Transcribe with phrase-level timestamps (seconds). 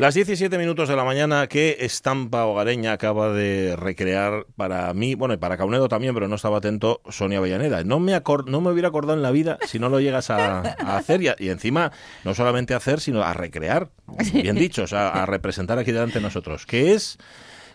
[0.00, 5.14] Las 17 minutos de la mañana, ¿qué estampa hogareña acaba de recrear para mí?
[5.14, 7.84] Bueno, y para Caunedo también, pero no estaba atento Sonia Avellaneda.
[7.84, 10.60] No me, no me hubiera acordado en la vida si no lo llegas a,
[10.96, 11.92] hacer y, y, encima
[12.24, 13.90] no solamente a hacer, sino a recrear,
[14.32, 16.64] bien dicho, o sea, a representar aquí delante de nosotros.
[16.64, 17.18] ¿Qué es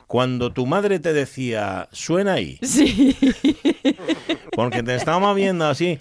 [0.08, 2.58] cuando tu madre te decía, suena ahí?
[2.64, 3.16] Sí.
[4.56, 6.00] Porque te estábamos viendo así.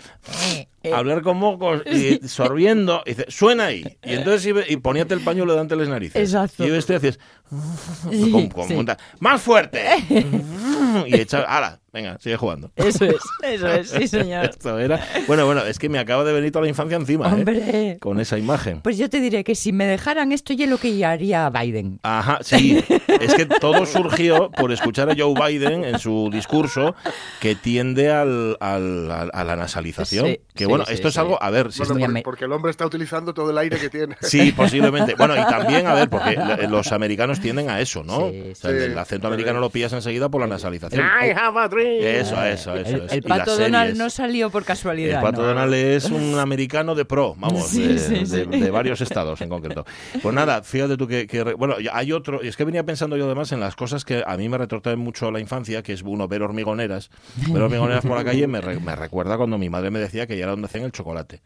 [0.92, 3.98] Hablar con mocos y sorbiendo, y dice, suena ahí.
[4.02, 6.16] Y entonces y poníate el pañuelo delante de las narices.
[6.16, 6.66] Exacto.
[6.66, 7.18] Y este hacías,
[9.20, 9.84] más fuerte.
[11.06, 12.72] y echa, ala, venga, sigue jugando.
[12.74, 14.46] Eso es, eso es, sí señor.
[14.46, 17.32] Esto era, bueno, bueno, es que me acaba de venir toda la infancia encima, ¿eh?
[17.32, 17.98] Hombre.
[18.00, 18.80] Con esa imagen.
[18.80, 22.00] Pues yo te diré que si me dejaran esto, yo lo que haría Biden.
[22.02, 22.84] Ajá, sí.
[23.20, 26.96] es que todo surgió por escuchar a Joe Biden en su discurso
[27.40, 30.36] que tiende al, al, a la nasalización.
[30.54, 31.82] que bueno, esto es algo, a ver, si
[32.24, 34.16] porque el hombre está utilizando todo el aire que tiene.
[34.20, 35.14] Sí, posiblemente.
[35.14, 36.36] Bueno, y también, a ver, porque
[36.68, 38.26] los americanos tienden a eso, ¿no?
[38.28, 41.04] el acento americano lo pillas enseguida por la nasalización.
[41.04, 41.83] I have a dream.
[41.84, 43.06] Eso, eso, eso.
[43.10, 45.18] El, pato Donald no salió por casualidad.
[45.18, 49.84] El pato Donald es un americano de pro, vamos, de, varios estados en concreto.
[50.22, 53.52] Pues nada, fíjate tú que, bueno, hay otro, y es que venía pensando yo además
[53.52, 56.42] en las cosas que a mí me retrotraen mucho la infancia, que es uno ver
[56.42, 57.10] hormigoneras.
[57.48, 60.44] Ver hormigoneras por la calle me, me recuerda cuando mi madre me decía que ya
[60.44, 61.40] era donde hacían el chocolate.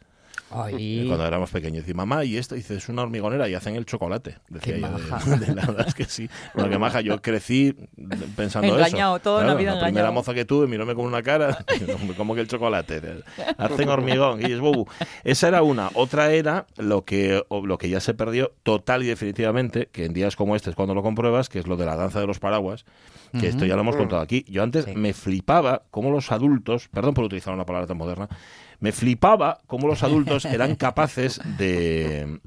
[0.49, 1.89] Cuando éramos pequeños.
[1.89, 4.37] Y mamá, y esto, dice, es una hormigonera y hacen el chocolate.
[4.49, 4.89] Decía yo.
[5.39, 6.29] De, la verdad es que sí.
[6.55, 7.75] Bueno, que maja, yo crecí
[8.37, 9.23] pensando engañado, eso.
[9.23, 11.65] Todo la primera moza que tuve miróme con una cara,
[12.17, 13.23] como que el chocolate.
[13.59, 14.41] Hacen hormigón.
[14.41, 14.87] Y es bobu.
[15.25, 15.91] Esa era una.
[15.95, 20.37] Otra era lo que, lo que ya se perdió total y definitivamente, que en días
[20.37, 22.85] como este es cuando lo compruebas, que es lo de la danza de los paraguas
[23.39, 24.45] que esto ya lo hemos contado aquí.
[24.49, 28.29] Yo antes me flipaba cómo los adultos, perdón por utilizar una palabra tan moderna,
[28.81, 32.39] me flipaba cómo los adultos eran capaces de,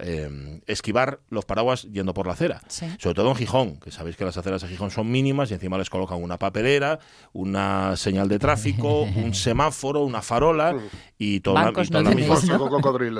[0.00, 2.60] em, esquivar los paraguas yendo por la acera.
[2.98, 5.78] Sobre todo en Gijón, que sabéis que las aceras de Gijón son mínimas y encima
[5.78, 6.98] les colocan una papelera,
[7.32, 10.74] una señal de tráfico, un semáforo, una farola
[11.18, 11.54] y todo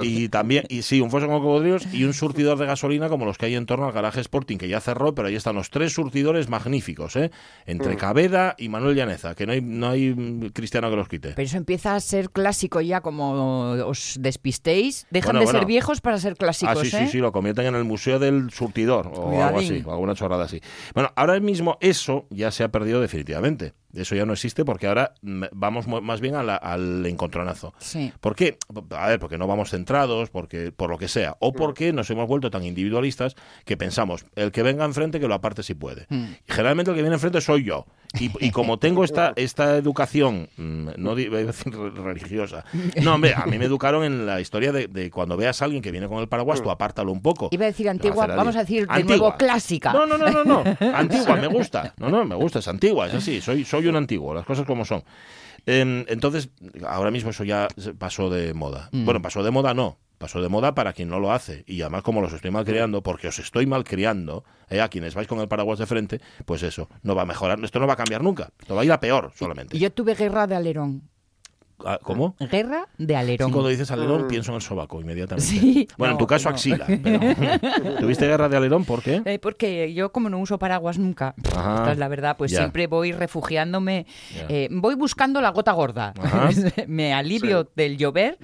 [0.03, 3.25] y, y también y sí, un foso con cocodrilos y un surtidor de gasolina como
[3.25, 5.71] los que hay en torno al garaje Sporting que ya cerró, pero ahí están los
[5.71, 7.31] tres surtidores magníficos, ¿eh?
[7.67, 11.31] entre Cabeda y Manuel Llaneza, que no hay no hay cristiano que los quite.
[11.31, 15.07] Pero eso empieza ser clásico ya, como os despistéis.
[15.11, 16.79] Dejan de ser viejos para ser clásicos.
[16.79, 17.07] Ah, sí, ¿eh?
[17.07, 20.45] sí, sí, lo convierten en el Museo del Surtidor o algo así, o alguna chorrada
[20.45, 20.61] así.
[20.95, 23.75] Bueno, ahora mismo eso ya se ha perdido definitivamente.
[23.95, 27.75] Eso ya no existe porque ahora vamos más bien al encontronazo.
[27.79, 28.13] Sí.
[28.21, 28.59] ¿Por qué?
[28.91, 31.55] A ver, porque no vamos centrados, porque por lo que sea, o mm.
[31.55, 35.63] porque nos hemos vuelto tan individualistas que pensamos, el que venga enfrente que lo aparte
[35.63, 36.07] si puede.
[36.09, 36.25] Mm.
[36.49, 37.87] Y generalmente el que viene enfrente soy yo.
[38.19, 42.65] Y, como tengo esta, esta educación, mm, no voy a decir religiosa,
[43.03, 45.93] no, hombre, a mí me educaron en la historia de, cuando veas a alguien que
[45.93, 47.49] viene con el paraguas, tú apártalo un poco.
[47.53, 49.93] Iba a decir antigua, vamos a decir de nuevo clásica.
[49.93, 50.65] No, no, no, no, no,
[50.95, 51.95] antigua, me gusta.
[51.99, 54.85] No, no, me gusta, es antigua, es así, soy, soy un antiguo, las cosas como
[54.85, 55.05] son.
[55.67, 56.51] Em, entonces,
[56.87, 57.69] ahora mismo eso ya
[57.99, 58.89] pasó de moda.
[58.93, 59.05] Mm.
[59.05, 61.65] Bueno, pasó de moda no, pasó de moda para quien no lo hace.
[61.67, 65.41] Y además, como los estoy malcriando, porque os estoy malcriando, eh, a quienes vais con
[65.41, 67.63] el paraguas de frente, pues eso, no va a mejorar.
[67.63, 68.51] Esto no va a cambiar nunca.
[68.59, 69.79] Esto va a ir a peor solamente.
[69.79, 71.11] Yo tuve guerra de alerón.
[71.85, 72.37] Ah, ¿Cómo?
[72.39, 73.51] Guerra de alerón.
[73.53, 74.29] cuando dices alerón, mm.
[74.29, 75.89] pienso en el sobaco inmediatamente.
[75.97, 76.87] bueno, en tu caso, axila.
[78.01, 78.85] ¿Tuviste guerra de alerón?
[78.85, 79.23] ¿Por qué?
[79.25, 81.35] Eh, porque yo, como no uso paraguas nunca,
[81.91, 84.07] es la verdad, pues siempre voy refugiándome,
[84.49, 86.15] eh, voy buscando la gota gorda.
[86.87, 88.39] me alivio del llover,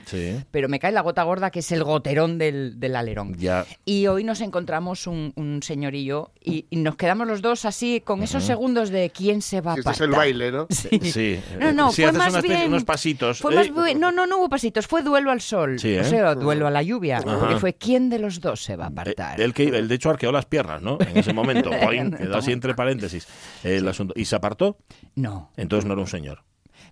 [0.51, 3.37] pero me cae la gota gorda, que es el goterón del, alerón.
[3.85, 8.45] Y hoy nos encontramos un, un señorillo y, nos quedamos los dos así, con esos
[8.45, 9.93] segundos de quién se va a pasar.
[9.93, 10.67] Este es el baile, ¿no?
[10.71, 11.41] Sí.
[11.59, 12.69] No, no, fue más bien...
[12.69, 13.95] unos pasitos ¿eh?
[13.97, 15.77] no, no, no hubo pasitos, fue duelo al sol.
[15.83, 16.05] O ¿eh?
[16.05, 17.21] sea, duelo a la lluvia.
[17.23, 19.41] Porque fue quién de los dos se va a apartar.
[19.41, 20.99] El, que, el de hecho arqueó las piernas, ¿no?
[21.01, 21.71] En ese momento.
[22.19, 23.27] quedó así entre paréntesis
[23.63, 24.15] el asunto.
[24.17, 24.79] ¿Y se apartó?
[25.15, 25.51] No.
[25.57, 26.43] Entonces no era un señor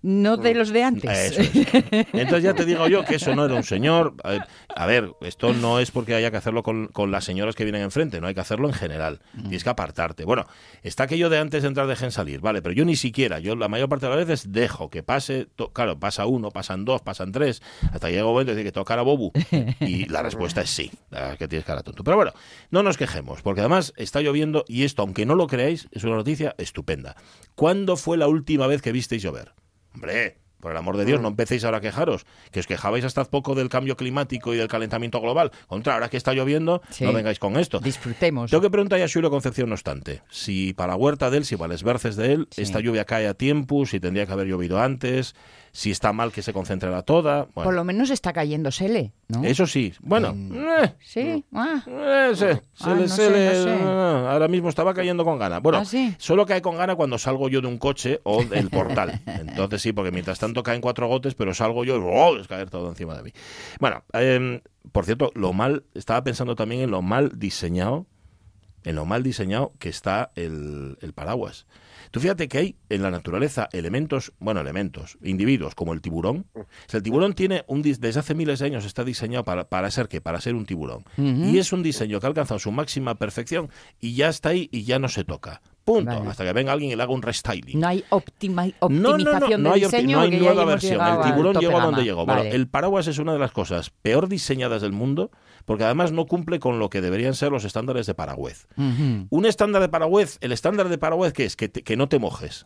[0.05, 1.35] no de los de antes.
[2.13, 4.13] Entonces ya te digo yo que eso no era un señor.
[4.75, 8.21] A ver, esto no es porque haya que hacerlo con, las señoras que vienen enfrente,
[8.21, 9.19] no hay que hacerlo en general.
[9.33, 10.23] Tienes que apartarte.
[10.23, 10.45] Bueno,
[10.83, 13.67] está aquello de antes de entrar dejen salir, vale, pero yo ni siquiera, yo la
[13.67, 17.63] mayor parte de las veces dejo que pase, claro, pasa uno, pasan dos, pasan tres,
[17.91, 19.31] hasta llega un momento de que tocar a Bobu.
[19.79, 20.91] Y la respuesta es sí,
[21.39, 22.03] que tienes cara tonto.
[22.03, 22.33] Pero bueno,
[22.69, 26.15] no nos quejemos, porque además está lloviendo y esto, aunque no lo creáis, es una
[26.15, 27.15] noticia estupenda.
[27.55, 29.53] ¿Cuándo fue la última vez que visteis llover?
[29.95, 33.23] Hombre, por el amor de Dios, no empecéis ahora a quejaros, que os quejabais hasta
[33.25, 35.51] poco del cambio climático y del calentamiento global.
[35.67, 37.79] Contra, ahora que está lloviendo, no vengáis con esto.
[37.79, 38.49] Disfrutemos.
[38.49, 41.55] Tengo que preguntar a Julio Concepción, no obstante, si para la huerta de él, si
[41.55, 44.81] para los verces de él, esta lluvia cae a tiempo, si tendría que haber llovido
[44.81, 45.35] antes,
[45.71, 47.45] si está mal que se concentre la toda.
[47.47, 49.43] Por lo menos está cayendo Sele, ¿no?
[49.43, 49.93] Eso sí.
[49.99, 50.33] Bueno.
[50.99, 51.45] Sí.
[51.53, 51.83] Ah.
[51.87, 55.59] Eh, ah, ahora mismo estaba cayendo con gana.
[55.59, 59.21] Bueno, ¿Ah, solo cae con gana cuando salgo yo de un coche o del portal.
[59.25, 62.37] Entonces sí, porque mientras tanto caen cuatro gotes, pero salgo yo y ¡oh!
[62.37, 63.31] es caer todo encima de mí.
[63.79, 64.61] Bueno, em,
[64.91, 68.05] por cierto, lo mal, estaba pensando también en lo mal diseñado,
[68.83, 71.65] en lo mal diseñado que está el paraguas.
[72.11, 76.45] Tú fíjate que hay en la naturaleza elementos, bueno, elementos, individuos como el tiburón.
[76.91, 80.21] el tiburón tiene un desde hace miles de años está diseñado para, para ser qué,
[80.21, 81.03] para ser un tiburón.
[81.17, 83.69] Y es un diseño que ha alcanzado su máxima perfección
[83.99, 85.61] y ya está ahí y ya no se toca.
[85.85, 86.11] Punto.
[86.27, 87.79] Hasta que venga alguien y le haga un restyling.
[87.79, 90.99] No hay optimización no, no, no, no hay, no hay nueva versión.
[90.99, 92.25] El tiburón llegó a donde llegó.
[92.25, 95.29] Bueno, el paraguas es una de las cosas peor diseñadas del mundo
[95.65, 98.67] porque además no cumple con lo que deberían ser los estándares de paragüez.
[98.77, 102.65] Un estándar de paragüez, el estándar de paragüez que es que, que no te mojes.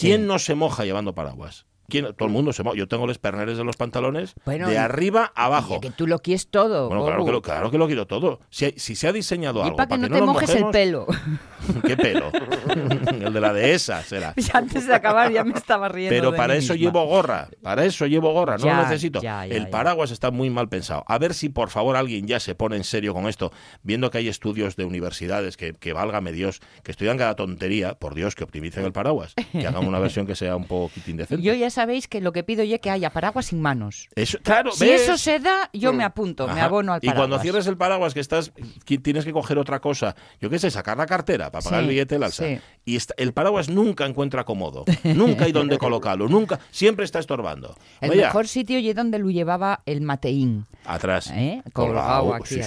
[0.00, 1.66] ¿Quién no se moja llevando paraguas?
[1.88, 5.80] Todo el mundo se Yo tengo los perneres de los pantalones de arriba a abajo.
[5.80, 6.88] que tú lo quieres todo.
[6.88, 8.40] Bueno, claro que, lo, claro que lo quiero todo.
[8.50, 11.06] Si, si se ha diseñado algo para que, no, te mojes el pelo.
[11.86, 12.30] ¿Qué pelo?
[13.10, 14.34] el de la dehesa será.
[14.52, 16.14] antes de acabar ya me estaba riendo.
[16.14, 17.48] Pero para eso llevo gorra.
[17.62, 18.58] Para eso llevo gorra.
[18.58, 19.20] No lo necesito.
[19.48, 21.04] el paraguas está muy mal pensado.
[21.06, 24.18] A ver si por favor alguien ya se pone en serio con esto, viendo que
[24.18, 28.44] hay estudios de universidades que, que válgame Dios, que estudian cada tontería, por Dios, que
[28.44, 31.42] optimicen el paraguas, que hagan una versión que sea un poquito indecente.
[31.42, 34.08] Yo ya sabéis que lo que pido yo es que haya paraguas sin manos.
[34.14, 37.14] Eso, claro, si eso se da, yo me apunto, me abono al paraguas.
[37.14, 38.52] Y cuando cierres el paraguas, que estás,
[38.84, 42.14] tienes que coger otra cosa, yo qué sé, sacar la cartera para pagar el billete
[42.14, 42.44] del alza.
[42.84, 47.76] Y el paraguas nunca encuentra cómodo, nunca hay donde colocarlo, nunca, siempre está estorbando.
[48.00, 50.66] El mejor sitio y donde lo llevaba el mateín.
[50.84, 51.30] Atrás.
[51.34, 51.62] ¿Eh?
[51.72, 52.60] Colgado aquí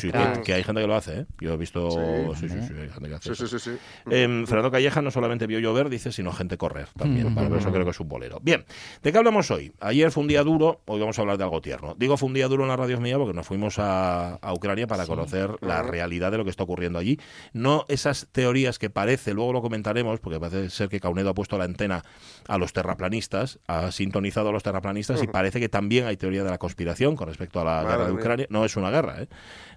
[0.43, 1.25] Que, hay gente que lo hace, ¿eh?
[1.39, 1.89] Yo he visto...
[2.35, 3.79] Sí, sí, sí, hay gente que hace
[4.11, 7.33] em, Fernando Calleja no solamente vio llover, dice, sino gente correr también.
[7.33, 8.39] Para eso creo que es un bolero.
[8.41, 8.65] Bien,
[9.01, 9.71] ¿de qué hablamos hoy?
[9.79, 11.95] Ayer fue un día duro, hoy vamos a hablar de algo tierno.
[11.97, 15.05] Digo fue un día duro en la radio mía porque nos fuimos a, Ucrania para
[15.05, 17.19] conocer la realidad de lo que está ocurriendo allí.
[17.53, 21.57] No esas teorías que parece, luego lo comentaremos, porque parece ser que Caunedo ha puesto
[21.57, 22.03] la antena
[22.47, 26.49] a los terraplanistas, ha sintonizado a los terraplanistas y parece que también hay teoría de
[26.49, 28.47] la conspiración con respecto a la guerra de Ucrania.
[28.49, 29.27] No es una guerra, ¿eh?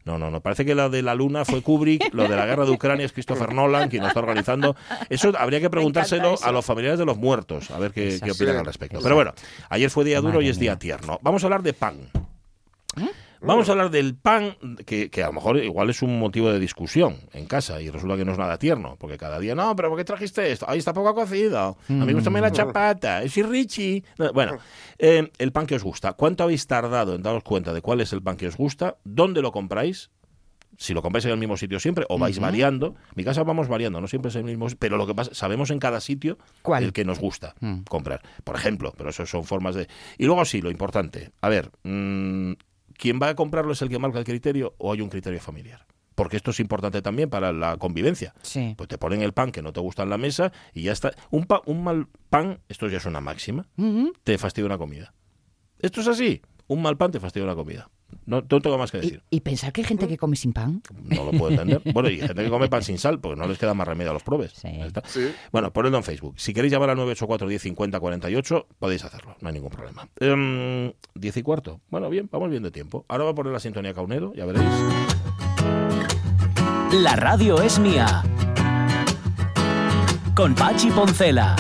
[0.05, 0.41] No, no, no.
[0.41, 3.13] Parece que la de la luna fue Kubrick, lo de la guerra de Ucrania es
[3.13, 4.77] Christopher Nolan, quien lo está organizando.
[5.09, 8.67] Eso habría que preguntárselo a los familiares de los muertos, a ver qué, opinan al
[8.67, 8.99] respecto.
[9.03, 9.33] Pero bueno,
[9.69, 11.19] ayer fue día duro y es día tierno.
[11.23, 11.97] Vamos a hablar de pan.
[13.01, 13.11] ¿Eh?
[13.45, 14.57] Vamos a hablar del pan,
[14.87, 18.25] que, a lo mejor igual es un motivo de discusión en casa y resulta que
[18.25, 20.67] no es nada tierno, porque cada día, no, pero ¿por qué trajiste esto?
[20.69, 22.53] Ahí está poco cocido, a mí me gusta la mm.
[22.53, 24.05] chapata, es Richie.
[24.33, 24.59] Bueno,
[24.99, 26.13] eh, el pan que os gusta.
[26.13, 28.97] ¿Cuánto habéis tardado en daros cuenta de cuál es el pan que os gusta?
[29.05, 30.11] ¿Dónde lo compráis?
[30.79, 32.89] si lo compráis en el mismo sitio siempre o vais variando.
[32.89, 35.71] En mi casa vamos variando, no siempre es el mismo, pero lo que pasa, sabemos
[35.71, 36.85] en cada sitio ¿Cuál?
[36.85, 37.83] el que nos gusta mm.
[37.83, 38.23] comprar.
[38.43, 39.87] Por ejemplo, pero eso son formas de...
[40.19, 42.53] Y luego sí, lo importante, a ver, mm,
[43.03, 45.85] ¿quién va a comprarlo es el que marca el criterio o hay un criterio familiar?
[46.15, 48.33] Porque esto es importante también para la convivencia.
[48.77, 51.11] Pues te ponen el pan que no te gusta en la mesa y ya está.
[51.33, 53.67] Un, un mal pan, esto ya es una máxima,
[54.23, 55.15] te fastidia una comida.
[55.81, 56.43] Esto es así.
[56.69, 57.91] Un mal pan te fastidia una comida.
[58.27, 59.23] No, tengo más que decir.
[59.31, 60.83] ¿Y, pensar que hay gente que come sin pan?
[61.05, 61.83] No lo puedo entender.
[61.93, 64.15] Bueno, y gente que come pan sin sal, porque no les queda más remedio a
[64.15, 64.55] los probes.
[65.51, 66.35] Bueno, ponedlo en Facebook.
[66.37, 70.09] Si queréis llamar al 984 10 50 48, podéis hacerlo, no hay ningún problema.
[70.21, 71.81] Eh, diez y cuarto.
[71.91, 73.05] Bueno, bien, vamos bien de tiempo.
[73.09, 74.65] Ahora va a poner la sintonía Caunedo, ya veréis.
[76.93, 78.23] La radio es mía.
[80.35, 81.57] Con Pachi Poncela.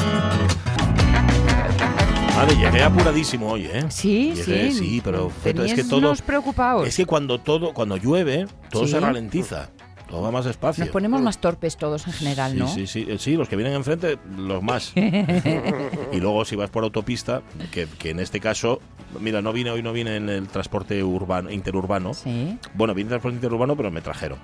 [2.36, 3.84] Vale, llegué apuradísimo hoy, ¿eh?
[3.88, 4.72] Sí, sí.
[4.72, 6.14] Sí, pero es que todo.
[6.26, 6.88] preocupados.
[6.88, 9.70] Es que cuando todo, cuando llueve, todo se ralentiza.
[10.08, 10.84] Todo va más despacio.
[10.84, 12.68] Nos ponemos más torpes todos en general, ¿no?
[12.68, 14.92] Sí, sí, sí, los que vienen enfrente, los más.
[16.12, 18.80] y luego si vas por autopista, que, que, en este caso,
[19.20, 22.12] mira, no vine hoy, no vine en el transporte urbano, interurbano.
[22.12, 22.58] Sí.
[22.74, 24.38] Bueno, vine en transporte interurbano, pero me trajeron.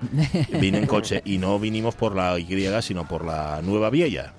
[0.59, 2.49] Vine en coche y no vinimos por la Y,
[2.81, 4.33] sino por la Nueva Vieja.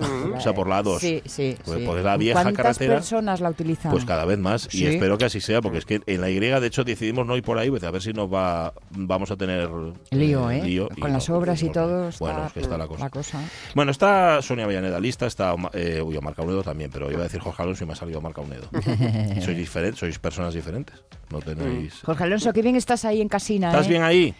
[0.00, 1.00] O sea, por la 2.
[1.00, 2.94] Sí, sí, pues, Porque la vieja ¿Cuántas carretera.
[2.94, 3.92] personas la utilizan?
[3.92, 4.72] Pues cada vez más.
[4.74, 7.36] Y espero que así sea, porque es que en la Y, de hecho, decidimos no
[7.36, 9.68] ir por ahí, pues, a ver si nos va, vamos a tener
[10.10, 10.62] lío, ¿eh?
[10.62, 12.08] Lío, Con las obras y todo.
[12.08, 13.40] Está, bueno, es que está la cosa.
[13.74, 17.40] Bueno, está Sonia Villaneda lista, está eh, uy, Marca Unedo también, pero iba a decir
[17.40, 18.68] Jorge Alonso y me ha salido Marca Unedo.
[19.42, 20.96] sois, diferentes, sois personas diferentes.
[21.30, 22.00] No tenéis.
[22.04, 23.68] Jorge Alonso, qué bien estás ahí en Casina.
[23.68, 23.90] ¿Estás ¿eh?
[23.90, 24.34] bien ahí?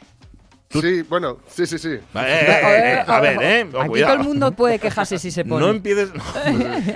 [0.71, 1.89] Sí, bueno, sí, sí, sí.
[1.89, 3.69] Eh, eh, eh, a ver, ¿eh?
[3.77, 5.67] Aquí todo el mundo puede quejarse si se pone.
[5.67, 6.11] No empieces.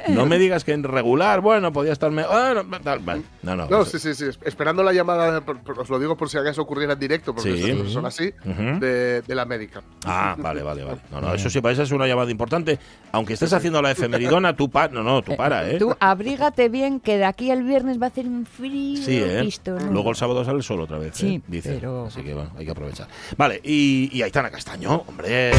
[0.08, 2.22] No, me digas que en regular, bueno, podía estarme.
[3.42, 3.66] no, no.
[3.66, 4.26] No, sí, sí, sí.
[4.44, 5.42] Esperando la llamada,
[5.76, 9.82] os lo digo por si acaso ocurriera en directo, porque son así, de, la médica.
[10.04, 11.00] Ah, vale, vale, vale.
[11.10, 12.78] No, no, eso sí, para eso es una llamada importante.
[13.10, 14.92] Aunque estés haciendo la efemeridona, tú para.
[14.92, 15.78] No, no, tú para, ¿eh?
[15.78, 19.02] Tú abrígate bien, que de aquí al viernes va a hacer un frío.
[19.02, 19.48] Sí, ¿eh?
[19.90, 21.16] Luego el sábado sale el sol otra vez.
[21.16, 21.82] Sí, dice.
[22.06, 23.08] Así que bueno, hay que aprovechar.
[23.36, 25.52] Vale, y, y Aitana Castaño, hombre.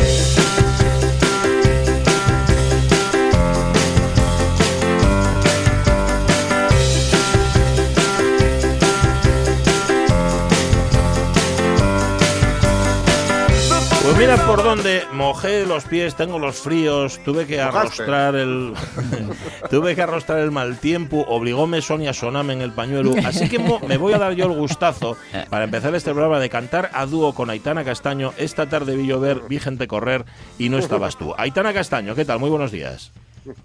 [14.35, 18.73] Mira por dónde mojé los pies, tengo los fríos, tuve que arrostrar el
[19.69, 23.97] tuve que arrostrar el mal tiempo, obligóme Sonia Soname en el pañuelo, así que me
[23.97, 25.17] voy a dar yo el gustazo
[25.49, 28.33] para empezar este programa de cantar a dúo con Aitana Castaño.
[28.37, 30.25] Esta tarde vi llover, vi gente correr
[30.57, 31.33] y no estabas tú.
[31.37, 32.39] Aitana Castaño, ¿qué tal?
[32.39, 33.11] Muy buenos días.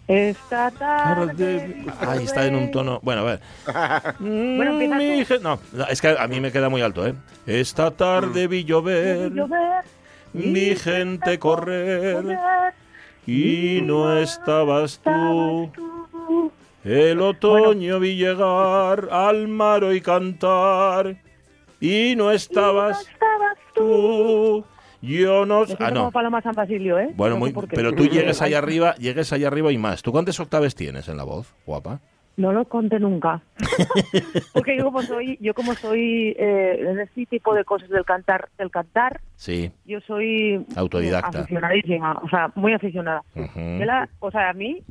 [0.06, 1.84] Esta tarde.
[2.00, 3.00] Ahí está en un tono.
[3.02, 3.40] Bueno, a ver.
[4.20, 4.78] bueno,
[5.40, 7.14] no, es que a mí me queda muy alto, ¿eh?
[7.46, 9.32] Esta tarde vi llover
[10.32, 12.24] mi gente correr
[13.26, 15.70] y no estabas tú.
[16.84, 21.16] El otoño vi llegar al mar y cantar
[21.80, 23.06] y no estabas,
[23.74, 24.64] tú.
[25.02, 26.10] Yo no, ah, no.
[26.10, 27.10] Paloma San Basilio, ¿eh?
[27.16, 30.02] Bueno, muy, pero tú llegues allá arriba, llegues allá arriba y más.
[30.02, 32.00] ¿Tú cuántas octaves tienes en la voz, guapa?
[32.36, 33.42] No lo conté nunca.
[34.54, 38.48] Porque yo como soy, yo como soy eh, en este tipo de cosas del cantar,
[38.58, 39.70] del cantar, sí.
[39.84, 43.22] yo soy autodidacta, aficionadísima, o sea, muy aficionada.
[44.20, 44.82] o sea, a mí,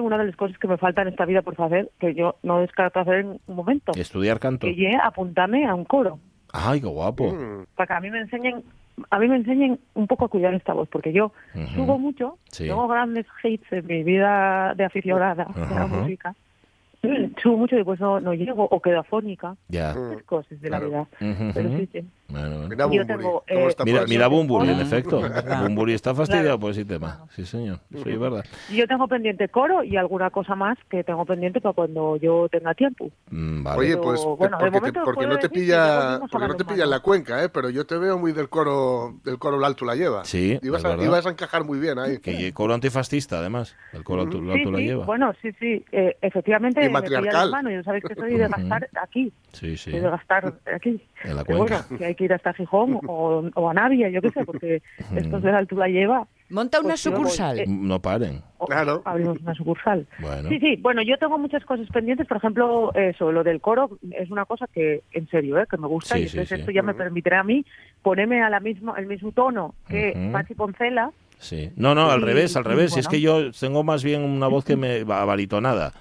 [0.00, 2.60] una de las cosas que me falta en esta vida por hacer, que yo no
[2.60, 3.92] descarto hacer en un momento.
[3.94, 4.66] Estudiar canto.
[4.66, 6.18] Que llegue apuntarme a un coro.
[6.52, 7.32] Ay, qué guapo.
[7.32, 7.66] Mm.
[7.74, 8.64] Para que a mí me enseñen
[9.10, 11.32] a mí me enseñen un poco a cuidar esta voz, porque yo
[11.74, 16.34] subo mucho, tengo grandes hits en mi vida de aficionada de la música,
[17.42, 19.56] subo mucho y después no, no llego o quedo afónica.
[19.68, 19.94] Ya.
[20.26, 21.06] cosas de la vida.
[21.18, 22.04] Pero sí, sí.
[22.28, 25.20] Mira, Yo tengo, eh, mira, mira Bumburi, en efecto.
[25.62, 27.26] Bumburi está fastidiado por ese tema.
[27.34, 27.78] Sí, señor.
[27.94, 28.44] Eso es verdad.
[28.72, 32.74] Yo tengo pendiente coro y alguna cosa más que tengo pendiente para cuando yo tenga
[32.74, 33.10] tiempo.
[33.30, 33.78] Mm, vale.
[33.78, 37.00] Oye, pues bueno, porque, te, porque no te pilla, porque no te pilla en la
[37.00, 37.48] cuenca, ¿eh?
[37.48, 40.24] Pero yo te veo muy del coro, del coro el alto la lleva.
[40.24, 42.18] Sí, ibas, a, ibas a encajar muy bien ahí.
[42.18, 43.76] Que coro antifascista, además.
[43.92, 45.04] El coro alto, alto la lleva.
[45.04, 45.84] Bueno, sí, sí.
[45.92, 46.84] Eh, efectivamente.
[46.84, 47.50] Y matriarcal.
[47.52, 49.32] Mano, yo sabéis que soy de gastar aquí.
[49.52, 49.92] Sí, sí.
[49.92, 51.00] de gastar aquí.
[51.22, 51.84] En la cuenca.
[51.88, 54.82] bueno, si hay que ir hasta Gijón o, a Navia, yo qué sé, porque
[55.14, 56.26] esto de la altura lleva.
[56.50, 57.60] Monta una pues sucursal.
[57.60, 58.40] Eh, no paren.
[58.66, 59.02] Claro.
[59.04, 60.06] Abrimos una sucursal.
[60.48, 60.76] Sí, sí.
[60.76, 62.26] Bueno, yo tengo muchas cosas pendientes.
[62.26, 65.66] Por ejemplo, eso, lo del coro es una cosa que, en serio, ¿eh?
[65.68, 66.18] que me gusta.
[66.18, 67.64] y entonces esto ya me permitirá a mí
[68.02, 71.10] ponerme a la misma, el mismo tono que Pachi Poncela.
[71.38, 71.70] Sí.
[71.76, 72.92] No, no, al revés, al revés.
[72.94, 75.92] Si es que yo tengo más bien una voz que me va abalitonada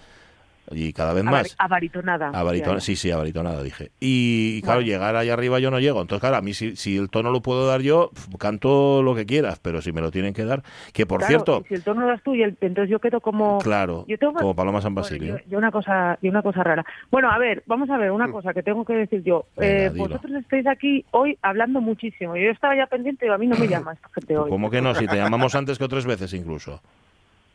[0.71, 1.55] y cada vez más.
[1.57, 2.29] Abaritonada.
[2.29, 3.91] Abaritonada, sí, sí, abaritonada, dije.
[3.99, 6.01] Y, claro, llegar ahí arriba yo no llego.
[6.01, 9.25] Entonces, claro, a mí si, si, el tono lo puedo dar yo, canto lo que
[9.25, 11.63] quieras, pero si me lo tienen que dar, que por cierto...
[11.67, 13.59] Si el tono lo das tú, y entonces yo quedo como...
[13.59, 15.39] Claro, como Paloma San Basilio.
[15.47, 16.85] yo, una cosa, y una cosa rara.
[17.11, 18.31] Bueno, a ver, vamos a ver, una mm.
[18.31, 19.45] cosa que tengo que decir yo.
[19.57, 22.35] eh, vosotros estáis aquí hoy hablando muchísimo.
[22.35, 24.49] Yo estaba ya pendiente y a mí no me llama esta gente hoy.
[24.49, 24.93] ¿Cómo que no?
[24.95, 26.81] Si te llamamos antes que otras veces incluso.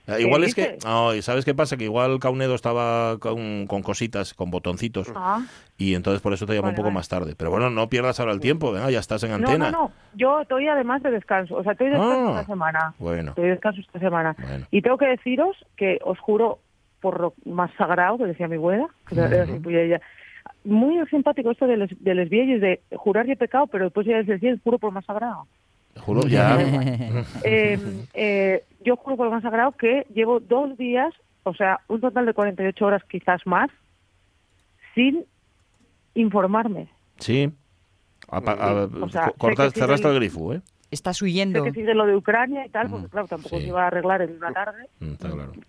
[0.07, 0.79] Eh, igual es que,
[1.23, 1.77] ¿sabes qué pasa?
[1.77, 5.43] Que igual Caunedo estaba con, cositas, con botoncitos, ah.
[5.79, 7.35] y entonces por eso te llamo un poco más tarde.
[7.37, 9.71] Pero bueno, no pierdas ahora el tiempo, venga, ya estás en antena.
[9.71, 12.95] No, no, no, yo estoy además de descanso, o sea, estoy de descanso esta semana.
[12.99, 13.31] Bueno.
[13.31, 14.37] Estoy de descanso esta semana.
[14.71, 16.59] Y tengo que deciros que os juro
[17.01, 20.01] por lo más sagrado, que decía mi abuela, que
[20.65, 24.61] muy simpático esto de los, de los de jurar y pecado, pero después ya decir,
[24.63, 25.47] juro por más sagrado.
[25.97, 26.59] Juro, ya.
[27.45, 27.79] eh,
[28.15, 32.27] eh, yo juro por lo más sagrado que llevo dos días, o sea, un total
[32.27, 33.71] de 48 horas quizás más,
[34.95, 35.25] sin
[36.15, 36.89] informarme.
[37.19, 37.53] Sí.
[39.39, 40.61] cortas, cerraste el grifo, ¿eh?
[40.91, 41.63] Estás huyendo.
[41.63, 44.23] Sé que de lo de Ucrania y tal, porque claro, tampoco se iba a arreglar
[44.23, 45.15] en una tarde, mm,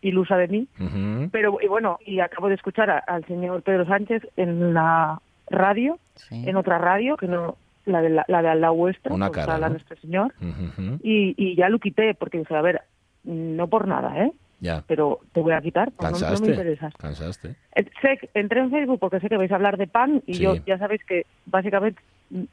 [0.01, 0.67] ilusa de mí.
[1.31, 5.99] Pero, y bueno, y acabo de escuchar al señor Pedro Sánchez en la radio,
[6.31, 9.69] en otra radio, que no la de, la, de al lado vuestro, una cara, la
[9.69, 10.33] nuestro señor,
[11.01, 12.81] y, y ya lo quité, porque dije, a ver,
[13.23, 14.31] no por nada, ¿eh?
[14.59, 14.83] Ya.
[14.87, 16.93] Pero te voy a quitar, porque no, me interesas.
[16.95, 17.55] Cansaste.
[17.75, 20.77] Eh, entré en Facebook porque sé que vais a hablar de pan y yo ya
[20.77, 21.99] sabéis que básicamente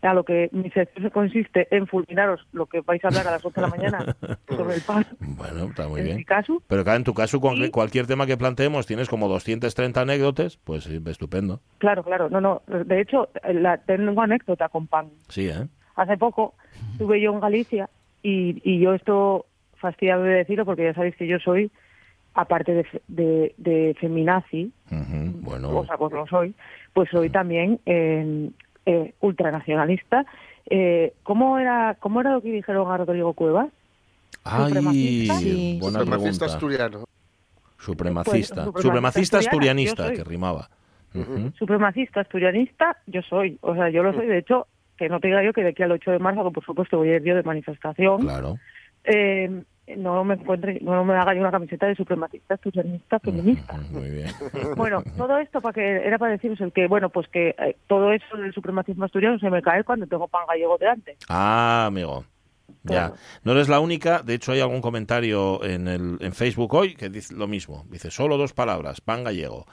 [0.02, 3.44] a lo que mi sección consiste en fulminaros lo que vais a hablar a las
[3.44, 4.16] 8 de la mañana
[4.48, 5.06] sobre el pan.
[5.20, 6.16] Bueno, está muy en bien.
[6.18, 6.62] Mi caso.
[6.66, 11.60] Pero claro, en tu caso, cualquier tema que planteemos, tienes como 230 anécdotas, pues estupendo.
[11.78, 12.28] Claro, claro.
[12.28, 12.62] No, no.
[12.66, 15.10] De hecho, la, tengo anécdota con pan.
[15.28, 15.66] Sí, ¿eh?
[15.98, 16.54] hace poco
[16.92, 17.90] estuve yo en Galicia
[18.22, 21.70] y, y yo esto fastidiado de decirlo porque ya sabéis que yo soy
[22.34, 25.76] aparte de, de, de feminazi, bueno.
[25.76, 26.54] o sea, pues lo soy,
[26.92, 28.50] pues soy también eh,
[28.88, 30.24] eh, ultranacionalista.
[30.70, 33.68] Eh, ¿cómo, era, ¿Cómo era lo que dijeron a Rodrigo Cuevas?
[34.44, 35.78] Ay, sí.
[35.78, 37.04] buena Supremacista asturiano.
[37.78, 38.70] Supremacista.
[38.70, 40.70] Pues, supremacista, asturianista, que rimaba.
[41.58, 43.58] Supremacista asturianista, yo soy.
[43.60, 44.26] O sea, yo lo soy.
[44.26, 44.66] De hecho,
[44.96, 47.10] que no te diga yo que de aquí al 8 de marzo, por supuesto, voy
[47.10, 48.22] a ir yo de manifestación.
[48.22, 48.58] Claro.
[49.04, 49.64] Eh,
[49.96, 53.76] no me encuentre, no me haga yo una camiseta de supremacista, asturianista, feminista.
[53.90, 54.28] Muy bien.
[54.76, 58.12] Bueno, todo esto para que era para deciros el que, bueno, pues que eh, todo
[58.12, 61.16] eso del supremacismo asturiano se me cae cuando tengo pan gallego delante.
[61.28, 62.24] Ah, amigo.
[62.84, 63.12] Ya,
[63.44, 64.22] no eres la única.
[64.22, 67.84] De hecho, hay algún comentario en, el, en Facebook hoy que dice lo mismo.
[67.90, 69.66] Dice solo dos palabras: pan gallego.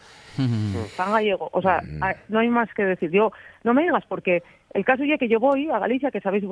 [0.97, 1.49] Pan gallego.
[1.53, 2.01] O sea, mm.
[2.29, 3.11] no hay más que decir.
[3.11, 3.31] Yo,
[3.63, 4.43] no me digas, porque
[4.75, 6.43] el caso ya que yo voy a Galicia, que sabéis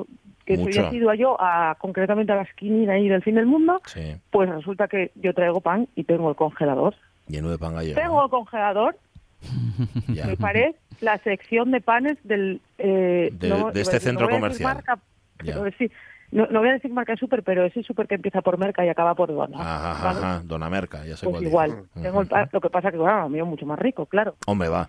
[0.46, 3.82] que soy asidua yo, a, concretamente a la esquina ahí del fin del mundo,
[4.30, 6.94] pues resulta que yo traigo pan y tengo el congelador.
[7.28, 8.00] Lleno de pan gallego.
[8.00, 8.96] Tengo el congelador.
[10.08, 12.62] Me parece la sección de panes del...
[12.78, 14.82] Eh, de, este centro comercial.
[16.30, 19.14] no, voy a decir marca super, pero ese super que empieza por Merca y acaba
[19.14, 19.60] por Dona.
[19.60, 21.84] Ajá, ajá, Dona Merca, ya sé pues igual.
[22.00, 24.34] Tengo lo que pasa que, bueno, mío mucho más rico, claro.
[24.46, 24.88] Hombre, va.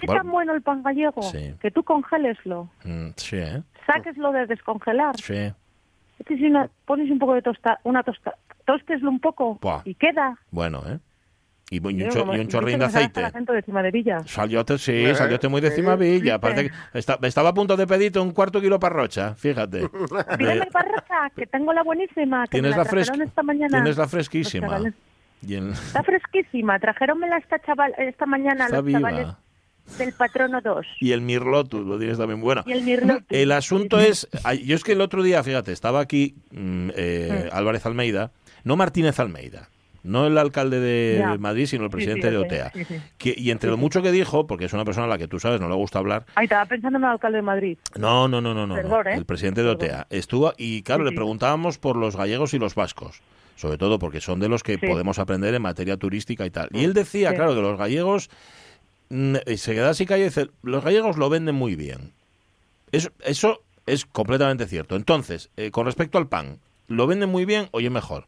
[0.00, 1.22] ¿Qué tan bueno el pan gallego?
[1.60, 2.68] Que tú congeleslo.
[2.84, 3.62] Mm, sí, ¿eh?
[3.86, 5.16] Sáqueslo de descongelar.
[5.16, 5.52] Sí.
[6.26, 6.52] si
[6.84, 8.34] pones un poco de tosta, una tosta,
[8.64, 10.36] tósteslo un poco y queda.
[10.50, 10.98] Bueno, ¿eh?
[11.70, 13.22] Y, un, chorrín de aceite.
[13.22, 14.20] de Cimadevilla.
[14.26, 15.14] Saliote, sí, ¿Eh?
[15.14, 16.38] saliote muy de Cimadevilla.
[16.38, 19.88] Parece que estaba a punto de pedirte un cuarto kilo parrocha, fíjate.
[20.38, 22.44] Pídeme parrocha, que tengo la buenísima.
[22.44, 23.78] Que ¿Tienes, la, esta mañana.
[23.78, 24.80] tienes la fresquísima.
[25.42, 26.78] Está fresquísima.
[26.78, 29.28] Trajeronmela esta, chaval, esta mañana los chavales
[29.98, 30.86] del patrono 2.
[31.00, 32.40] Y el Mirlotus, lo tienes también.
[32.40, 33.26] Bueno, y el, Mirlotus.
[33.28, 34.28] el asunto es,
[34.64, 37.56] yo es que el otro día, fíjate, estaba aquí mm, eh, mm.
[37.56, 38.32] Álvarez Almeida,
[38.64, 39.68] no Martínez Almeida,
[40.04, 42.72] no el alcalde de Madrid, sino el presidente de OTEA.
[43.18, 45.40] que, y entre lo mucho que dijo, porque es una persona a la que tú
[45.40, 46.26] sabes, no le gusta hablar.
[46.34, 47.78] Ahí estaba pensando en el alcalde de Madrid.
[47.96, 48.76] No, no, no, no, no.
[48.76, 49.14] ¿eh?
[49.14, 50.06] El presidente de OTEA.
[50.10, 53.22] Estuvo, y claro, le preguntábamos por los gallegos y los vascos.
[53.56, 56.68] Sobre todo porque son de los que podemos aprender en materia turística y tal.
[56.72, 58.28] Y él decía, claro, que los gallegos
[59.08, 62.12] se queda así calle y dice, los gallegos lo venden muy bien.
[62.92, 64.96] Eso, eso es completamente cierto.
[64.96, 66.58] Entonces, eh, con respecto al pan,
[66.88, 68.26] ¿lo venden muy bien o es mejor?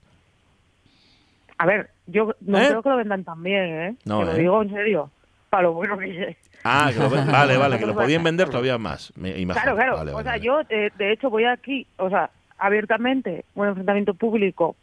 [1.59, 2.67] A ver, yo no ¿Eh?
[2.69, 3.95] creo que lo vendan tan bien, ¿eh?
[4.05, 4.39] No, lo ¿eh?
[4.39, 5.11] digo en serio.
[5.49, 6.37] Para lo bueno que es.
[6.65, 6.91] Ah,
[7.31, 9.13] vale, vale, que lo podían vender todavía más.
[9.17, 10.17] claro, claro.
[10.17, 14.77] o sea, yo, de, de, hecho, voy aquí, o sea, abiertamente, un enfrentamiento público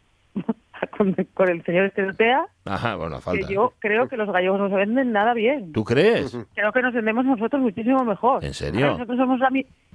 [1.34, 3.46] con, el señor Esterotea, Ajá, bueno, falta.
[3.46, 5.72] que yo creo que los gallegos no se venden nada bien.
[5.72, 6.36] ¿Tú crees?
[6.54, 8.44] Creo que nos vendemos nosotros muchísimo mejor.
[8.44, 8.86] ¿En serio?
[8.88, 9.40] Nosotros somos,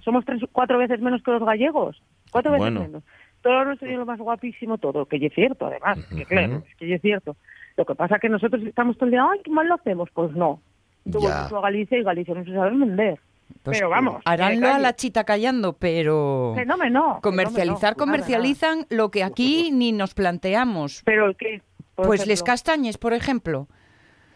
[0.02, 2.02] somos tres, cuatro veces menos que los gallegos.
[2.32, 3.04] Cuatro veces menos.
[3.42, 7.02] Todo nuestro lo más guapísimo, todo, que es cierto, además, que claro, es que es
[7.02, 7.38] cierto.
[7.78, 10.10] Lo que pasa es que nosotros estamos todo el día, ay, qué mal lo hacemos.
[10.14, 10.62] Pues no.
[11.10, 13.20] Tú vas a Galicia y Galicia no se sabe vender.
[13.64, 14.22] Pero vamos.
[14.26, 16.54] Haránlo a la chita callando, pero.
[16.56, 17.20] Fenómeno.
[17.22, 21.02] Comercializar, comercializan lo que aquí ni nos planteamos.
[21.06, 21.62] ¿Pero qué?
[21.96, 23.68] Pues les castañes, por ejemplo.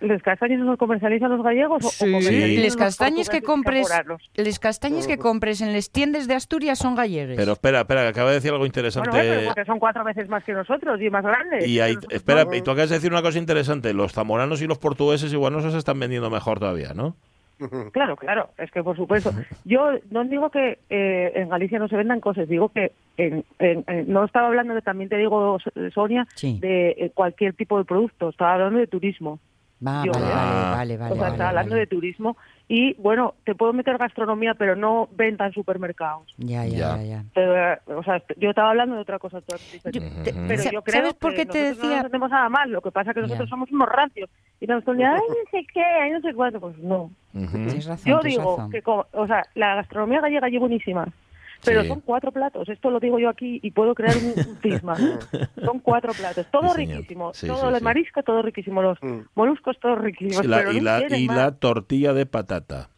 [0.03, 1.85] ¿Les castañes los comercializan los gallegos?
[1.85, 3.87] Sí, les castañes que compres,
[4.35, 7.37] les castañes que compres en les tiendas de Asturias son gallegues.
[7.37, 9.09] Pero espera, espera, que acaba de decir algo interesante.
[9.09, 11.65] Bueno, porque son cuatro veces más que nosotros y más grandes.
[11.65, 13.93] Y espera, y tú acabas de decir una cosa interesante.
[13.93, 17.15] Los zamoranos y los portugueses igual no se están vendiendo mejor todavía, ¿no?
[17.91, 19.31] Claro, claro, es que por supuesto.
[19.63, 23.45] Yo no digo que eh, en Galicia no se vendan cosas, digo que en,
[24.07, 25.57] no estaba hablando de, también te digo,
[25.93, 29.39] Sonia, de eh, cualquier tipo de producto, estaba hablando de turismo.
[30.07, 34.53] vale, vale, vale, O sea, estaba hablando de turismo y bueno, te puedo meter gastronomía,
[34.53, 36.33] pero no venta en supermercados.
[36.37, 37.23] Ya, ya, ya.
[37.35, 39.41] Eh, o sea, yo estaba hablando de otra cosa.
[39.41, 39.91] pero
[40.71, 42.03] yo creo ¿Sabes por qué te decía?
[42.03, 44.29] no tenemos nada mal, lo que pasa es que nosotros somos unos rancios
[44.61, 46.59] y nos ay, no sé qué, ay, no sé cuánto.
[46.61, 47.11] Pues no.
[48.05, 51.05] yo digo que, o sea, la gastronomía gallega es buenísima.
[51.65, 54.95] Pero son cuatro platos, esto lo digo yo aquí y puedo crear un cisma.
[55.63, 59.19] son cuatro platos, todo riquísimo, todo el marisco, todo riquísimo, los mm.
[59.35, 60.43] moluscos, todo riquísimo.
[60.43, 60.79] y,
[61.27, 62.89] la, tortilla de patata.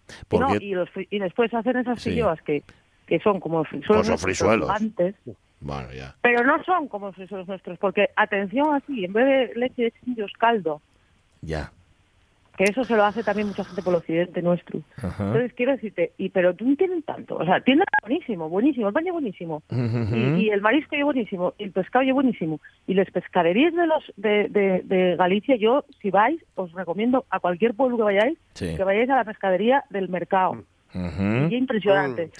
[0.59, 2.63] y, después hacen esas filloas que,
[3.07, 4.07] que son como frisuelos.
[4.07, 4.69] Pues frisuelos.
[4.69, 5.15] Antes.
[5.59, 6.15] Bueno, ya.
[6.21, 10.31] Pero no son como frisuelos nuestros, porque atención así, en vez de leche de chillos
[10.37, 10.81] caldo.
[11.41, 11.71] Ya
[12.57, 14.79] que eso se lo hace también mucha gente por el occidente nuestro.
[15.01, 19.13] Entonces quiero decirte, y pero no tienen tanto, o sea, tienen buenísimo, buenísimo, el baño
[19.13, 23.87] buenísimo, y, el marisco es buenísimo, y el pescado es buenísimo, y las pescaderías de
[23.87, 28.83] los de, de, Galicia, yo si vais, os recomiendo a cualquier pueblo que vayáis, que
[28.83, 30.63] vayáis a la pescadería del mercado.
[31.51, 32.31] impresionante.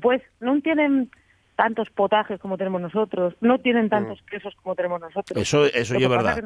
[0.00, 1.10] pues no tienen
[1.58, 5.42] tantos potajes como tenemos nosotros, no tienen tantos quesos como tenemos nosotros.
[5.42, 6.40] Eso, eso es verdad.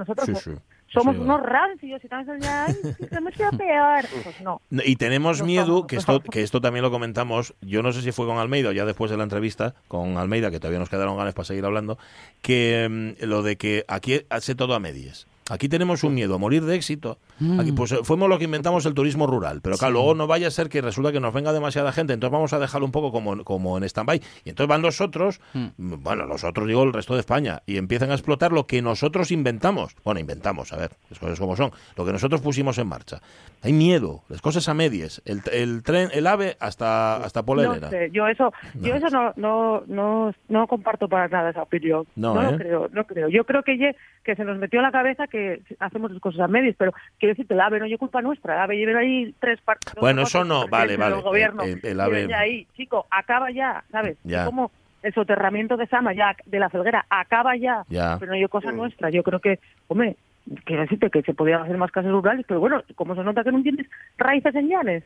[0.87, 4.05] somos unos rancios y también ya, peor.
[4.25, 4.62] Pues no.
[4.70, 8.25] Y tenemos miedo, que esto, que esto también lo comentamos, yo no sé si fue
[8.25, 11.35] con Almeida o ya después de la entrevista con Almeida, que todavía nos quedaron ganas
[11.35, 11.98] para seguir hablando,
[12.40, 12.88] que
[13.20, 15.27] mm, lo de que aquí hace todo a medias.
[15.51, 17.18] Aquí tenemos un miedo a morir de éxito.
[17.59, 17.75] Aquí, mm.
[17.75, 19.61] pues fuimos lo que inventamos el turismo rural.
[19.62, 22.33] Pero claro, luego no vaya a ser que resulta que nos venga demasiada gente, entonces
[22.33, 24.21] vamos a dejarlo un poco como, como en stand-by.
[24.45, 26.03] Y entonces van los otros, mm.
[26.03, 29.97] bueno, nosotros digo el resto de España, y empiezan a explotar lo que nosotros inventamos.
[30.05, 31.73] Bueno, inventamos, a ver, las cosas como son.
[31.97, 33.21] Lo que nosotros pusimos en marcha.
[33.62, 35.23] Hay miedo, las cosas a medias.
[35.25, 37.90] El, el tren, el ave hasta, hasta Polera.
[38.11, 42.07] yo eso, yo eso no, no, no, no comparto para nada esa opinión.
[42.16, 42.59] No, lo ¿eh?
[42.59, 43.29] creo, no creo.
[43.29, 46.49] Yo creo que, que se nos metió en la cabeza que hacemos las cosas a
[46.49, 49.61] medias, pero quiero decirte, el AVE no es culpa nuestra, el AVE lleva ahí tres
[49.61, 49.95] partes.
[50.01, 51.16] Bueno, eso no, vale, vale.
[51.16, 52.35] El gobierno, el, AVE...
[52.35, 54.16] ahí, chico, acaba ya, ¿sabes?
[54.25, 54.45] Ya.
[54.45, 54.71] Como
[55.03, 59.11] el soterramiento de Sama, ya, de la felguera, acaba ya, pero no hay cosa nuestra.
[59.11, 60.16] Yo creo que, hombre,
[60.64, 63.53] quiero decirte que se podían hacer más casas rurales, pero bueno, como se nota que
[63.53, 65.05] no entiendes raíces en llanes.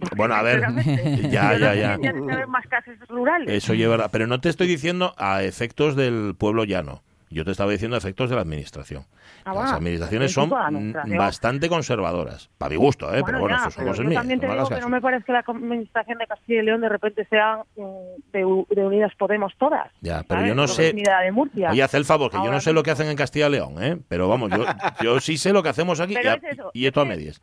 [0.16, 0.62] Bueno, a ver,
[1.30, 1.98] ya, ya, ya.
[2.46, 3.50] más casas rurales.
[3.50, 7.02] Eso lleva, pero no te estoy diciendo a efectos del pueblo llano.
[7.32, 9.04] Yo te estaba diciendo efectos de la administración.
[9.44, 10.50] Ah, Las administraciones son
[11.16, 13.22] bastante conservadoras, para mi gusto, ¿eh?
[13.24, 14.20] pero bueno, eso son cosas mías.
[14.20, 16.88] También te digo que no me parece que la administración de Castilla y León de
[16.88, 19.92] repente sea mm, de, Unidas Podemos todas.
[20.00, 20.92] Ya, pero yo no sé.
[21.70, 23.74] Oye, haz el favor, que yo no sé lo que hacen en Castilla y León,
[23.80, 23.96] ¿eh?
[24.08, 24.64] pero vamos, yo,
[25.02, 26.16] yo sí sé lo que hacemos aquí
[26.72, 27.40] y, esto a medias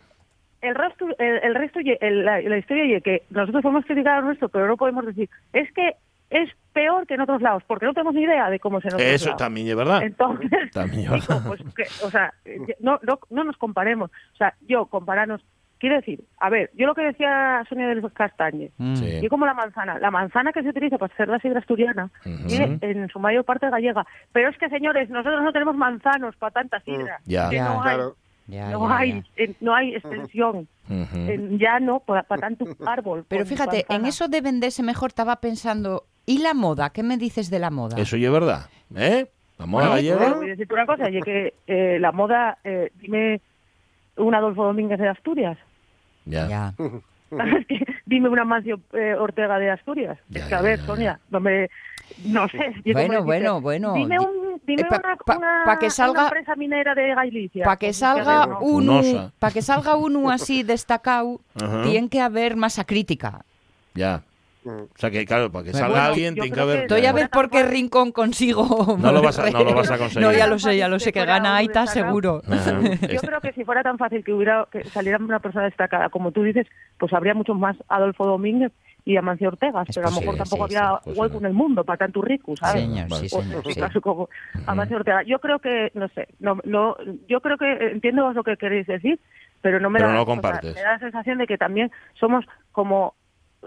[0.61, 4.67] el resto, el, resto la, la, historia y que nosotros podemos criticar a nuestro, pero
[4.67, 5.95] no podemos decir, es que
[6.29, 9.01] es peor que en otros lados, porque no tenemos ni idea de cómo se nos
[9.01, 10.03] Eso también es verdad.
[10.03, 11.61] Entonces, también pues
[12.03, 12.33] o sea,
[12.79, 14.11] no, no, no nos comparemos.
[14.33, 15.41] O sea, yo compararnos
[15.79, 19.21] Quiero decir, a ver, yo lo que decía Sonia de los Castañes, mm.
[19.21, 23.07] yo como la manzana, la manzana que se utiliza para hacer la sidra asturiana, en
[23.09, 27.19] su mayor parte gallega, pero es que señores, nosotros no tenemos manzanos para tanta sidra,
[27.25, 27.29] mm.
[27.29, 27.49] ya.
[27.51, 27.97] no hay,
[28.71, 29.23] no, hay
[29.59, 30.67] no hay extensión,
[31.59, 33.25] ya no para, tanto árbol.
[33.27, 36.89] Pero fíjate, en eso de venderse mejor estaba pensando ¿Y la moda?
[36.91, 37.97] ¿Qué me dices de la moda?
[37.97, 38.69] Eso ya es verdad.
[38.93, 39.27] ¿Eh?
[39.57, 40.33] La moda gallega.
[40.33, 43.41] Voy a decirte una cosa, y que eh, la moda, eh, dime
[44.17, 45.57] un Adolfo Domínguez de Asturias.
[46.25, 46.47] Ya.
[46.47, 46.73] ya.
[48.05, 50.19] dime una Mancio eh, Ortega de Asturias.
[50.33, 51.69] es que, a ver, Sonia, no me...
[52.25, 52.73] No sé.
[52.93, 53.93] Bueno, bueno, bueno.
[53.93, 57.65] Dime, un, dime una, que salga, una empresa minera de Galicia.
[57.65, 59.01] Para que salga uno,
[59.39, 61.41] para que salga uno así destacado,
[61.83, 63.43] tiene que haber masa crítica.
[63.93, 64.23] Ya.
[64.67, 66.79] O sea que, claro, para que salga alguien tiene que haber...
[66.81, 68.97] Estoy a ver por qué Rincón consigo...
[68.99, 70.27] No lo vas a, no lo vas a conseguir.
[70.27, 72.41] No, ya lo sé, ya lo sé, que gana Aita seguro.
[72.47, 76.31] Yo creo que si fuera tan fácil que hubiera que saliera una persona destacada, como
[76.31, 78.71] tú dices, pues habría muchos más Adolfo Domínguez
[79.05, 82.21] y Amancio Ortegas, pero a lo mejor tampoco había hueco en el mundo para tanto
[82.21, 82.81] rico, ¿sabes?
[82.81, 84.01] Señor, sí, señor, sí.
[84.01, 84.27] como
[84.65, 85.23] Amancio Ortega.
[85.23, 86.97] Yo creo que, no sé, no, no,
[87.29, 89.17] yo creo que entiendo lo que queréis decir,
[89.61, 93.15] pero no me, da, no me da la sensación de que también somos como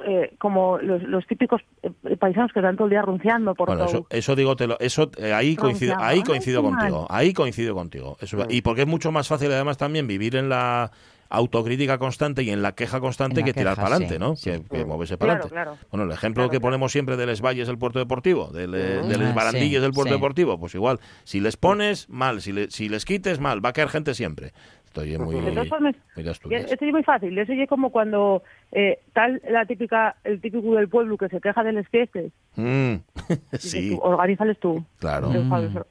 [0.06, 4.06] eh, como los, típicos eh, paisanos que están todo el día anunciando por bueno, Eso,
[4.10, 8.16] eso digo, te lo, eso eh, ahí coincido, ahí coincido contigo, ahí coincido contigo.
[8.20, 8.46] Eso.
[8.48, 10.90] Y porque es mucho más fácil además también vivir en la
[11.30, 14.34] autocrítica constante y en la queja constante que tirar para adelante, ¿no?
[14.34, 15.86] Que, moverse para adelante.
[15.90, 19.34] Bueno, el ejemplo que ponemos siempre de Les Valles del puerto deportivo, de, de Les
[19.34, 23.64] Barandillos del puerto deportivo, pues igual, si les pones, mal, si, si les quites, mal,
[23.64, 24.52] va a caer gente siempre.
[24.90, 27.38] Estoy muy, Esto es muy fácil.
[27.38, 31.62] Eso es como cuando eh, tal la típica, el típico del pueblo que se queja
[31.62, 32.24] de fiestas.
[32.56, 32.94] Mm.
[33.58, 33.96] sí.
[34.02, 34.84] organízales tú.
[34.98, 35.28] Claro.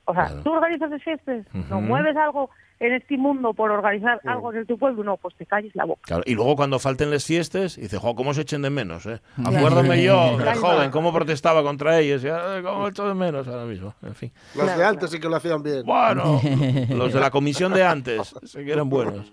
[0.05, 2.49] O sea, tú organizas las fiestas, no mueves algo
[2.79, 6.01] en este mundo por organizar algo en tu pueblo, no, pues te calles la boca.
[6.03, 6.23] Claro.
[6.25, 9.05] Y luego cuando falten las fiestas, dice, jo, ¿cómo se echen de menos?
[9.05, 9.19] Eh?
[9.37, 12.27] Acuérdame yo, de joven, cómo protestaba contra ellos, y,
[12.63, 13.93] ¿cómo echo de menos ahora mismo?
[14.01, 14.31] En fin.
[14.55, 15.83] Los de antes sí que lo hacían bien.
[15.85, 16.39] Bueno,
[16.89, 19.31] los de la comisión de antes, sí que eran buenos.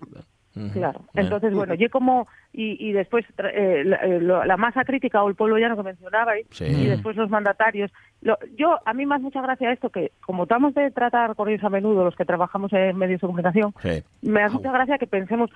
[0.73, 1.01] Claro.
[1.13, 5.57] Entonces, bueno, yo como, y, y después eh, eh, la, masa crítica o el pueblo
[5.57, 7.91] llano que mencionabais, y después los mandatarios.
[8.57, 11.63] Yo, a mí me hace mucha gracia esto que, como estamos de tratar con ellos
[11.63, 13.73] a menudo, los que trabajamos en medios de comunicación,
[14.21, 15.49] me hace mucha gracia que pensemos,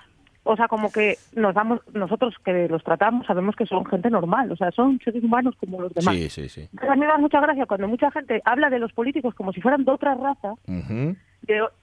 [0.44, 4.50] o sea, como que nos damos, nosotros que los tratamos sabemos que son gente normal,
[4.52, 6.14] o sea, son seres humanos como los demás.
[6.14, 6.68] Sí, sí, sí.
[6.80, 9.60] a mí me da mucha gracia cuando mucha gente habla de los políticos como si
[9.60, 10.54] fueran de otra raza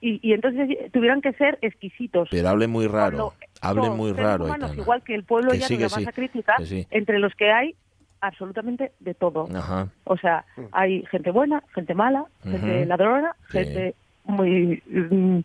[0.00, 2.28] y, entonces tuvieran que ser exquisitos.
[2.30, 4.46] Pero hable muy raro, hable muy raro.
[4.76, 6.56] igual que el pueblo ya no la crítica,
[6.90, 7.76] entre los que hay
[8.20, 9.48] absolutamente de todo.
[10.04, 15.38] O sea, hay gente buena, gente mala, gente ladrona, gente muy mm,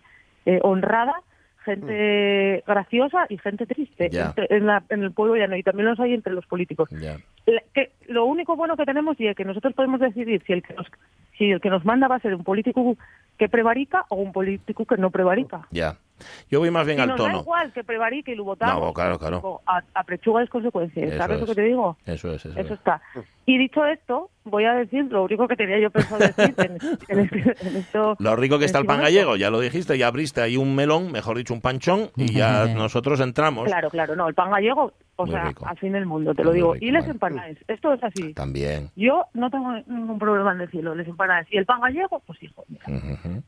[0.46, 1.16] eh, honrada,
[1.64, 4.10] gente graciosa y gente triste
[4.50, 6.90] en, en, el pueblo llano y también los hay entre los políticos.
[7.74, 10.76] que, lo único bueno que tenemos y es que nosotros podemos decidir si el que
[10.76, 10.88] nos
[11.38, 12.96] si el que nos manda va a ser un político
[13.38, 15.68] que prevarica o un político que no prevarica.
[15.72, 15.98] Ya.
[16.50, 17.36] Yo voy más bien al tono.
[17.36, 18.84] da igual que prevarique y lo votamos.
[18.84, 19.62] No, claro, claro.
[19.66, 21.18] A, a prechuga es consecuencias.
[21.18, 21.98] ¿Sabes lo que te digo?
[22.06, 23.02] Eso es, eso, está.
[23.46, 26.56] Y dicho esto, voy a decir lo único que tenía yo pensado decir
[27.08, 28.16] en, este, esto.
[28.20, 31.12] Lo rico que está el pan gallego, ya lo dijiste, ya abriste ahí un melón,
[31.12, 33.66] mejor dicho, un panchón, y ya nosotros entramos.
[33.66, 36.76] Claro, claro, no, el pan gallego o sea, al fin del mundo, te lo digo.
[36.76, 38.34] y les empanadas, esto es así.
[38.34, 38.90] También.
[38.96, 41.48] Yo no tengo ningún problema en decirlo, les empanadas.
[41.52, 42.86] Y el pan gallego, pues hijo, mira.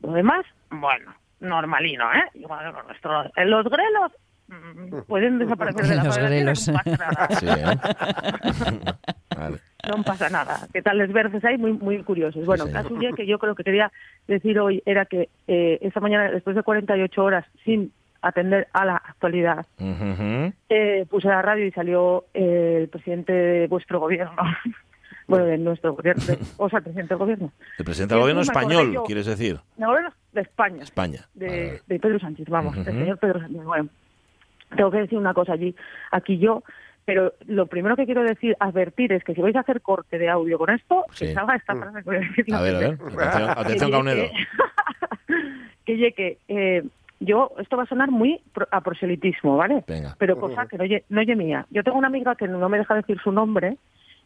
[0.02, 2.24] Lo demás, bueno, normalino, ¿eh?
[2.36, 4.12] Igual nuestro, en los grelos
[4.48, 6.68] mm, pueden desaparecer de la los grelos.
[6.68, 7.28] No pasa nada.
[7.40, 8.94] Sí, ¿eh?
[9.88, 10.68] No pasa nada.
[10.74, 11.58] ¿Qué tal les verdes ahí?
[11.58, 12.46] Muy, muy curiosos.
[12.46, 13.92] Bueno, sí, caso que yo creo que quería
[14.28, 18.96] decir hoy era que eh, esta mañana, después de 48 horas sin atender a la
[18.96, 19.66] actualidad.
[19.80, 24.42] Eh, puse la radio y salió eh, el presidente de vuestro gobierno.
[25.28, 26.24] bueno, de nuestro gobierno,
[26.58, 27.52] o sea, el presidente del gobierno.
[27.78, 29.60] El presidente del gobierno español, quieres decir.
[29.78, 29.94] No,
[30.38, 30.84] de España.
[30.84, 31.28] España.
[31.34, 33.64] De, Pedro Sánchez, vamos, del señor Pedro Sánchez.
[33.64, 33.90] Bueno,
[34.76, 35.76] tengo que decir una cosa allí,
[36.12, 36.64] aquí yo,
[37.06, 40.30] pero lo primero que quiero decir, advertir, es que si vais a hacer corte de
[40.30, 41.80] audio con esto, que salga esta mm.
[41.80, 42.54] frase que voy a decir.
[42.54, 44.26] A ver, a ver, atención, atención Caunedo.
[45.86, 46.84] que llegue, eh,
[47.20, 49.84] yo, esto va a sonar muy a proselitismo, ¿vale?
[50.18, 51.66] Pero cosa que no, no oye mía.
[51.72, 53.78] Yo tengo una amiga que no me deja decir su nombre,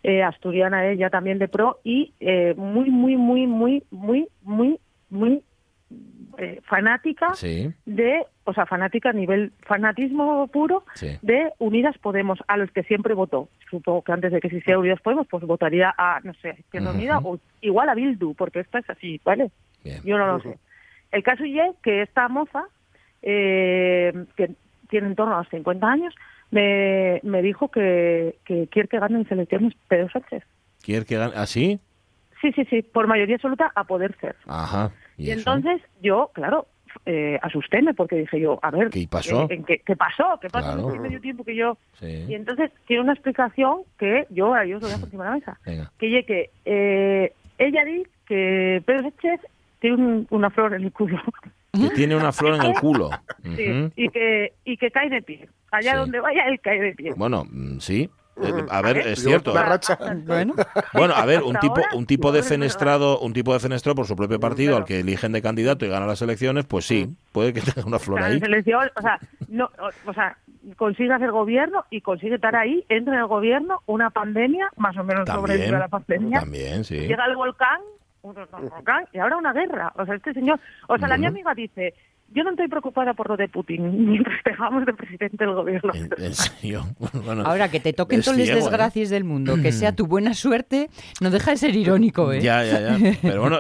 [0.04, 5.44] eh, asturiana ella también de pro, y eh, muy, muy, muy, muy, muy, muy, muy
[6.38, 7.34] eh, fanática
[7.86, 10.84] de, o sea, fanática a nivel fanatismo puro
[11.22, 13.50] de Unidas Podemos, a los que siempre votó.
[13.70, 17.20] Supongo que antes de que existiera Unidas Podemos, pues votaría a, no sé, Izquierda Unida
[17.24, 19.52] o igual a Bildu, porque esto es así, ¿vale?
[20.04, 20.58] Yo no lo sé.
[21.12, 22.66] El caso es que esta moza
[23.22, 24.52] eh, que
[24.90, 26.14] tiene en torno a los 50 años,
[26.52, 30.44] me, me dijo que, que quiere que gane en selecciones Pedro Sánchez.
[30.82, 31.34] ¿Quiere que gane?
[31.36, 31.80] ¿Así?
[31.80, 34.36] ¿Ah, sí, sí, sí, por mayoría absoluta a poder ser.
[34.48, 34.92] Ajá.
[35.22, 36.68] Y, entonces yo, claro,
[37.06, 39.48] eh, asustéme porque dije yo, a ver, ¿qué pasó?
[39.48, 40.40] ¿qué, pasó?
[40.42, 40.94] ¿Qué pasó?
[40.94, 41.78] en medio tiempo que yo...
[42.02, 45.60] Y entonces tiene una explicación que yo, yo os lo dejo encima de la mesa.
[45.98, 49.42] Que, que eh, ella dice que Pedro Sánchez
[49.80, 51.22] tiene una flor en el culo.
[51.74, 53.10] Que tiene una flor en el culo.
[53.44, 55.48] Sí, y, que, y que cae de pie.
[55.72, 57.12] Allá donde vaya, él cae de pie.
[57.16, 58.10] Bueno, mm, sí.
[58.38, 59.54] Eh, a ver, es cierto.
[60.26, 60.54] Bueno.
[60.94, 64.16] bueno, a ver, un tipo, un tipo de fenestrado, un tipo de fenestrado por su
[64.16, 67.62] propio partido al que eligen de candidato y gana las elecciones, pues sí, puede que
[67.74, 68.42] tenga una flor ahí.
[68.42, 69.70] o sea, no,
[70.06, 70.38] o, sea,
[70.78, 75.04] consigue hacer gobierno y consigue estar ahí, entra en el gobierno, una pandemia, más o
[75.04, 76.40] menos sobrevive a la pandemia.
[76.40, 77.00] También, sí.
[77.00, 77.82] Llega el volcán,
[79.14, 79.92] y ahora una guerra.
[79.96, 81.94] O sea, este señor, o sea, la mi amiga dice,
[82.34, 85.92] yo no estoy preocupada por lo de Putin, mientras dejamos de presidente del gobierno.
[87.46, 88.56] Ahora, que te toquen todas las ¿eh?
[88.56, 90.90] desgracias del mundo, que sea tu buena suerte,
[91.20, 92.42] no deja de ser irónico, ¿eh?
[92.42, 93.18] Ya, ya, ya.
[93.22, 93.58] Pero bueno,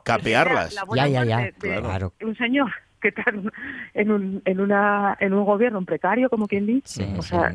[0.04, 0.74] capearlas.
[0.94, 1.52] ya, ya, ya.
[1.52, 2.12] claro.
[2.22, 3.24] Un señor que está
[3.92, 7.06] en un, en, una, en un gobierno precario, como quien dice.
[7.18, 7.54] o sea,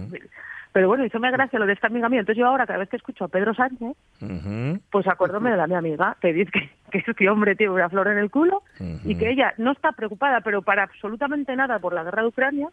[0.72, 2.20] pero bueno, eso me gracia lo de esta amiga mía.
[2.20, 3.96] Entonces yo ahora, cada vez que escucho a Pedro Sánchez,
[4.92, 8.08] pues acuérdome de la mi amiga, que dice que, que este hombre tiene una flor
[8.10, 8.62] en el culo
[9.04, 12.68] y que ella no está preocupada, pero para absolutamente nada por la guerra de Ucrania,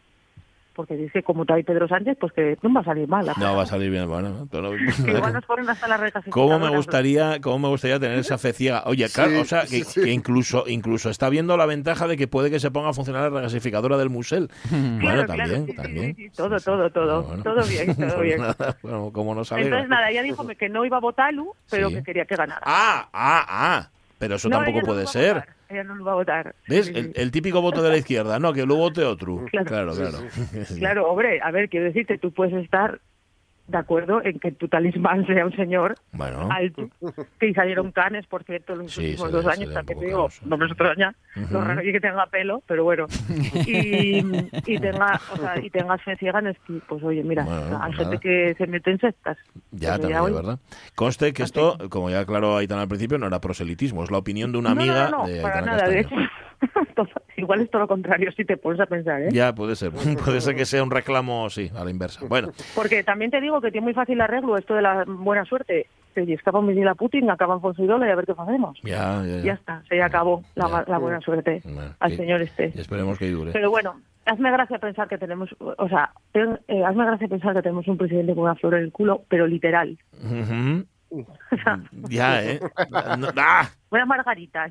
[0.77, 3.27] porque dice como está ahí Pedro Sánchez, pues que no va a salir mal.
[3.39, 4.47] No va a salir bien, bueno.
[4.53, 8.83] igual nos ponen hasta las ¿Cómo me gustaría, cómo me gustaría tener esa fe ciega?
[8.85, 12.61] Oye, claro, o sea, que, incluso incluso está viendo la ventaja de que puede que
[12.61, 14.51] se ponga a funcionar la regasificadora del Musel.
[14.71, 16.17] bueno, también, también.
[16.37, 18.43] todo, todo, todo, todo bien, todo bien.
[18.83, 22.03] bueno, como no Entonces nada, ella dijo que no iba a votar Lu, pero que
[22.03, 22.61] quería que ganara.
[22.65, 23.89] Ah, ah, ah.
[24.19, 25.56] Pero eso tampoco puede ser.
[25.69, 26.55] Ella no lo va a votar.
[26.69, 26.89] ¿Ves?
[26.95, 29.45] El, típico voto de la izquierda, no, que lo vote otro.
[29.51, 30.19] Claro, claro.
[30.79, 33.01] Claro, hombre, a ver, quiero decirte, tú puedes estar
[33.69, 35.97] de acuerdo en que tu talismán sea un señor
[36.51, 36.89] alto,
[37.39, 40.67] que salieron canes, por cierto, en los últimos dos años, también te digo, no me
[40.67, 41.15] extraña,
[41.51, 43.07] lo raro es que tenga pelo, pero bueno,
[43.67, 44.19] y,
[44.67, 47.47] y tenga, o sea, y tengas fe ciega en esquí, pues oye, mira,
[47.83, 49.37] hay gente que se mete en sectas.
[49.73, 50.59] Ya, también, ¿verdad?
[50.95, 54.53] Conste que esto, como ya aclaró Aitana al principio, no era proselitismo, es la opinión
[54.53, 56.15] de una amiga no, no, de para nada, de hecho,
[57.37, 59.29] igual es todo lo contrario si te pones a pensar, ¿eh?
[59.33, 62.27] Ya, puede ser, puede ser que sea un reclamo, sí, a la inversa.
[62.27, 62.51] Bueno.
[62.75, 65.87] Porque también te digo que tiene muy fácil arreglo esto de la buena suerte.
[66.15, 68.79] Si escapan venir a Putin, acaban con su ídolo y a ver qué hacemos.
[68.83, 69.53] Ya, ya, ya.
[69.53, 71.63] está, se acabó la, la, buena suerte
[71.99, 72.73] al señor este.
[72.75, 73.53] esperemos que dure.
[73.53, 77.87] Pero bueno, hazme gracia pensar que tenemos, o sea, eh, hazme gracia pensar que tenemos
[77.87, 79.99] un presidente con una flor en el culo, pero literal.
[82.09, 82.61] Ya, ¿eh?
[83.37, 83.69] ¡Ah!
[83.91, 84.71] Buena margarita.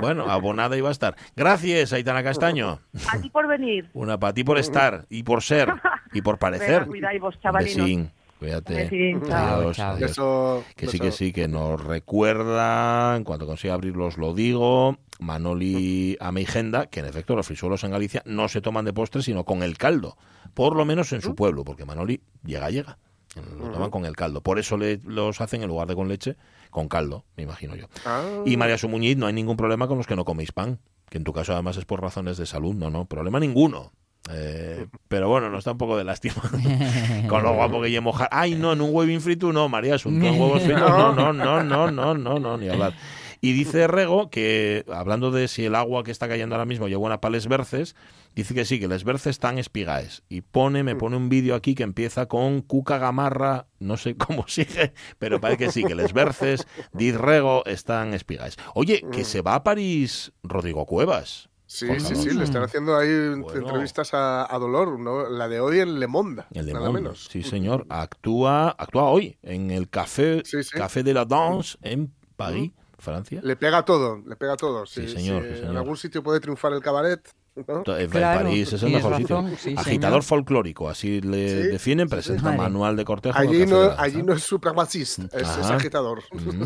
[0.00, 1.16] Bueno, abonada iba a estar.
[1.36, 2.80] Gracias, Aitana Castaño.
[3.10, 3.88] A ti por venir.
[3.94, 5.72] Una para ti por estar y por ser
[6.12, 6.86] y por parecer.
[7.20, 8.10] vos, chavalinos.
[8.38, 8.88] Cuídate.
[10.76, 16.86] que sí, que sí, que nos recuerda, en cuanto consiga abrirlos lo digo, Manoli Ameigenda,
[16.86, 19.76] que en efecto los frisuelos en Galicia no se toman de postre, sino con el
[19.76, 20.16] caldo.
[20.54, 22.98] Por lo menos en su pueblo, porque Manoli llega, llega.
[23.58, 24.42] Lo toman con el caldo.
[24.42, 26.36] Por eso le, los hacen en lugar de con leche,
[26.70, 27.86] con caldo, me imagino yo.
[28.04, 28.42] Ah.
[28.44, 31.24] Y María Sumuñiz, no hay ningún problema con los que no coméis pan, que en
[31.24, 33.92] tu caso además es por razones de salud, no, no, problema ninguno.
[34.30, 36.34] Eh, pero bueno, nos está un poco de lástima.
[37.28, 38.28] Con lo guapo que llevo mojar.
[38.30, 40.88] Ay, no, en un huevín frito no, María, es un huevos fritos.
[40.88, 42.92] No, no, no, no, no, no, no, ni hablar.
[43.40, 47.00] Y dice Rego que, hablando de si el agua que está cayendo ahora mismo lleva
[47.00, 47.94] buena para les verces,
[48.34, 50.22] dice que sí, que les verces están espigaes.
[50.28, 54.44] Y pone, me pone un vídeo aquí que empieza con Cuca Gamarra, no sé cómo
[54.48, 58.56] sigue, pero parece que sí, que les verces, dice Rego, están espigaes.
[58.74, 61.48] Oye, que se va a París Rodrigo Cuevas.
[61.68, 65.28] Sí, sí, sí, le están haciendo ahí entrevistas a, Dolor, ¿no?
[65.28, 67.28] la de hoy en Le Monde, nada menos.
[67.30, 73.40] Sí, señor, actúa, actúa hoy en el Café, Café de la Danse en París, Francia.
[73.42, 74.86] Le pega todo, le pega todo.
[74.86, 75.70] Sí, señor, sí, señor.
[75.70, 77.28] En algún sitio puede triunfar el cabaret,
[77.66, 79.44] en París es el mejor sitio.
[79.76, 83.38] Agitador folclórico, así le definen, presenta manual de cortejo.
[83.38, 86.22] Allí no, allí no es supremacista, es, agitador.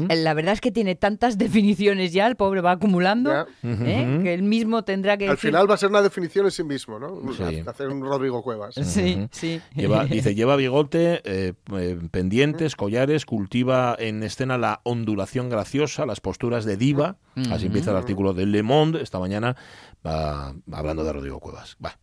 [0.08, 4.20] La verdad es que tiene tantas definiciones ya, el pobre va acumulando, ¿eh?
[4.22, 5.28] que él mismo tendrá que.
[5.28, 7.20] Al final va a ser una definición en sí mismo, ¿no?
[7.66, 8.74] Hacer un Rodrigo Cuevas.
[8.74, 9.60] Sí, sí.
[10.10, 16.64] dice, lleva bigote, eh, eh, pendientes, collares, cultiva en escena la ondulación graciosa, las posturas
[16.64, 17.16] de diva.
[17.50, 19.56] Así empieza el artículo de Le Monde esta mañana
[20.04, 21.76] va, hablando de Rodrigo Cuevas.
[21.84, 21.98] Va,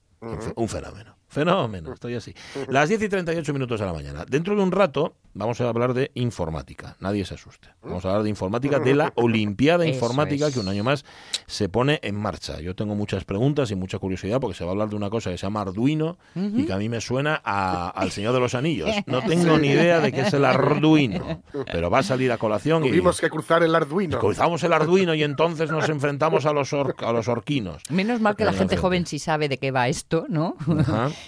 [0.55, 1.18] un fenómeno.
[1.29, 2.33] Fenómeno, estoy así.
[2.69, 4.25] Las 10 y 38 minutos de la mañana.
[4.27, 6.97] Dentro de un rato vamos a hablar de informática.
[6.99, 7.69] Nadie se asuste.
[7.83, 11.05] Vamos a hablar de informática, de la Olimpiada Informática que un año más
[11.45, 12.59] se pone en marcha.
[12.59, 15.29] Yo tengo muchas preguntas y mucha curiosidad porque se va a hablar de una cosa
[15.29, 18.89] que se llama Arduino y que a mí me suena al Señor de los Anillos.
[19.09, 22.83] No tengo ni idea de qué es el Arduino, pero va a salir a colación.
[22.83, 24.19] Tuvimos que cruzar el Arduino.
[24.19, 27.81] Cruzamos el Arduino y entonces nos enfrentamos a los, a los orquinos.
[27.89, 30.55] Menos mal que la gente joven sí sabe de qué va esto, ¿no?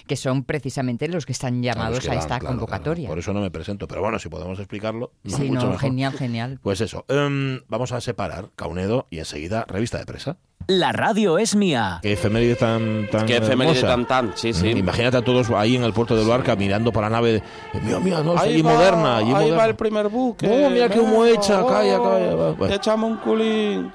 [0.06, 3.08] Que son precisamente los que están llamados a, esta convocatoria.
[3.08, 5.12] Por eso no me presento, pero bueno, si podemos explicarlo.
[5.24, 6.60] Sí, no, genial, genial.
[6.62, 10.38] Pues eso, em, vamos a separar Caunedo y enseguida revista de presa.
[10.68, 11.98] La radio es mía.
[12.02, 14.68] Qué efeméride tan tan Qué efeméride tan tan, sí, sí.
[14.68, 17.42] Imagínate a todos ahí en el puerto de Luarca mirando para la nave.
[17.82, 19.18] Mira, mira, no, ahí moderna.
[19.18, 20.46] Ahí, va el primer buque.
[20.46, 22.68] Oh, mira qué humo echa, calla, calla.
[22.68, 23.92] Te echamos un culín.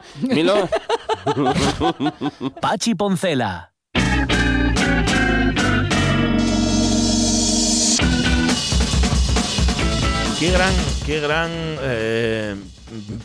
[2.62, 3.72] Pachi Poncela.
[10.40, 10.74] Qué gran,
[11.04, 11.50] qué gran
[11.82, 12.56] eh,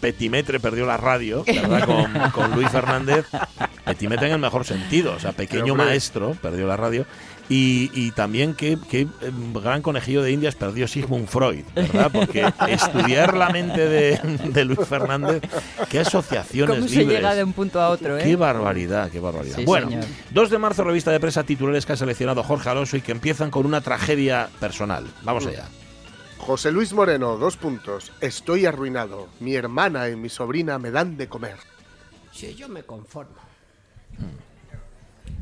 [0.01, 2.33] petimetre perdió la radio, ¿verdad?
[2.33, 3.27] Con, Luis Fernández.
[3.85, 7.05] Petimetre en el mejor sentido, o sea, pequeño maestro perdió la radio.
[7.51, 12.11] Y, también qué, qué, em, gran conejillo de indias perdió Sigmund Freud, ¿verdad?
[12.11, 15.43] Porque estudiar la mente de, Luis Fernández,
[15.91, 18.23] qué asociaciones ¿Cómo se llega de un punto a otro, eh?
[18.23, 19.59] Qué barbaridad, qué barbaridad.
[19.67, 23.13] bueno, 2 de marzo, revista de prensa titulares que ha seleccionado Jorge Alonso y que
[23.13, 25.05] empiezan con una tragedia personal.
[25.23, 25.67] Vamos allá.
[26.43, 28.11] José Luis Moreno, dos puntos.
[28.21, 29.29] Estoy arruinado.
[29.39, 31.57] Mi hermana y mi sobrina me dan de comer.
[32.33, 33.37] Sí, yo me conformo.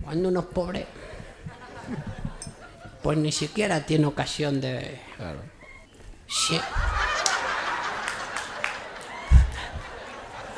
[0.04, 0.86] Cuando uno es pobre,
[3.02, 5.00] pues ni siquiera tiene ocasión de...
[5.16, 5.40] Claro.
[6.28, 6.60] Sí.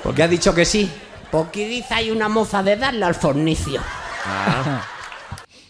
[0.03, 0.91] ¿Por qué ha dicho que sí?
[1.31, 3.81] Porque dice hay una moza de darle al fornicio.
[4.27, 4.85] Ah.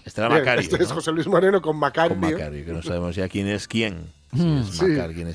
[0.02, 0.62] Este era Macario.
[0.62, 2.18] Este es José Luis Moreno con Macario.
[2.18, 4.10] Con Macario, que no sabemos ya quién es quién.
[4.32, 4.62] Mm.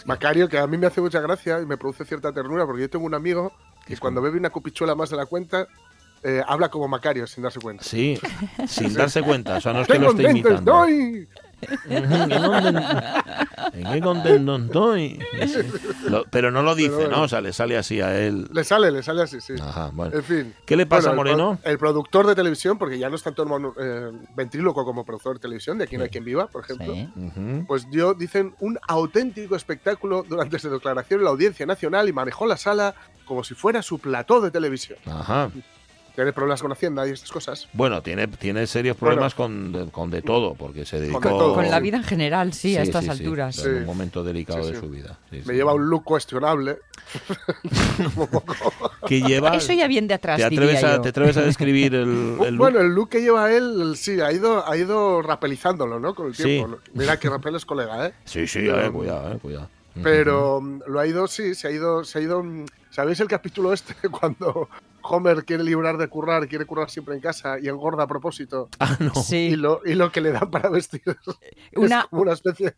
[0.05, 2.89] Macario, que a mí me hace mucha gracia y me produce cierta ternura, porque yo
[2.89, 3.53] tengo un amigo
[3.85, 5.67] que cuando bebe una cupichuela más de la cuenta,
[6.23, 7.83] eh, habla como Macario sin darse cuenta.
[7.83, 8.19] Sí,
[8.67, 9.57] sin darse cuenta.
[9.57, 10.85] O sea, no es que lo esté imitando.
[13.73, 15.19] ¿En qué contento estoy?
[16.29, 17.23] pero no lo dice, ¿no?
[17.23, 18.47] O sea, le sale así a él.
[18.51, 19.53] Le sale, le sale así, sí.
[19.59, 20.15] Ajá, bueno.
[20.15, 20.53] En fin.
[20.65, 21.59] ¿Qué le pasa a Moreno?
[21.63, 23.45] El, productor de televisión, porque ya no es tanto
[23.79, 26.93] eh, ventríloco como productor de televisión, de Aquí no hay quien viva, por ejemplo,
[27.65, 32.45] pues dio, dicen, un auténtico espectáculo durante su declaración en la Audiencia Nacional y manejó
[32.45, 32.93] la sala
[33.25, 34.99] como si fuera su plató de televisión.
[35.05, 35.49] Ajá.
[36.17, 37.69] ¿Tiene problemas con Hacienda y estas cosas?
[37.73, 41.53] Bueno, tiene, tiene serios problemas con, de, con, de, todo, porque se dedicó...
[41.53, 43.63] Con, la vida en general, sí, a estas alturas.
[43.63, 45.19] en un momento delicado de su vida.
[45.29, 46.79] Me lleva un look cuestionable.
[49.07, 49.55] que lleva...
[49.55, 52.57] Eso ya viene de atrás, ¿Te atreves, a, ¿te atreves a describir el, look?
[52.57, 56.15] Bueno, el look que lleva él, sí, ha ido, ha ido rapelizándolo, ¿no?
[56.15, 56.79] Con el tiempo.
[56.95, 58.13] Mira que rapel es colega, ¿eh?
[58.25, 59.69] Sí, sí, eh, cuidado, eh, cuidado.
[60.01, 62.43] Pero lo ha ido, sí, se ha ido, se ha ido.
[62.89, 64.67] ¿Sabéis el capítulo este cuando
[65.09, 68.69] Homer quiere librar de currar, quiere currar siempre en casa y engorda a propósito?
[68.79, 69.13] Ah, no.
[69.15, 69.49] Sí.
[69.51, 71.01] Y lo, y lo que le dan para vestir
[71.75, 72.01] una...
[72.01, 72.73] es como una especie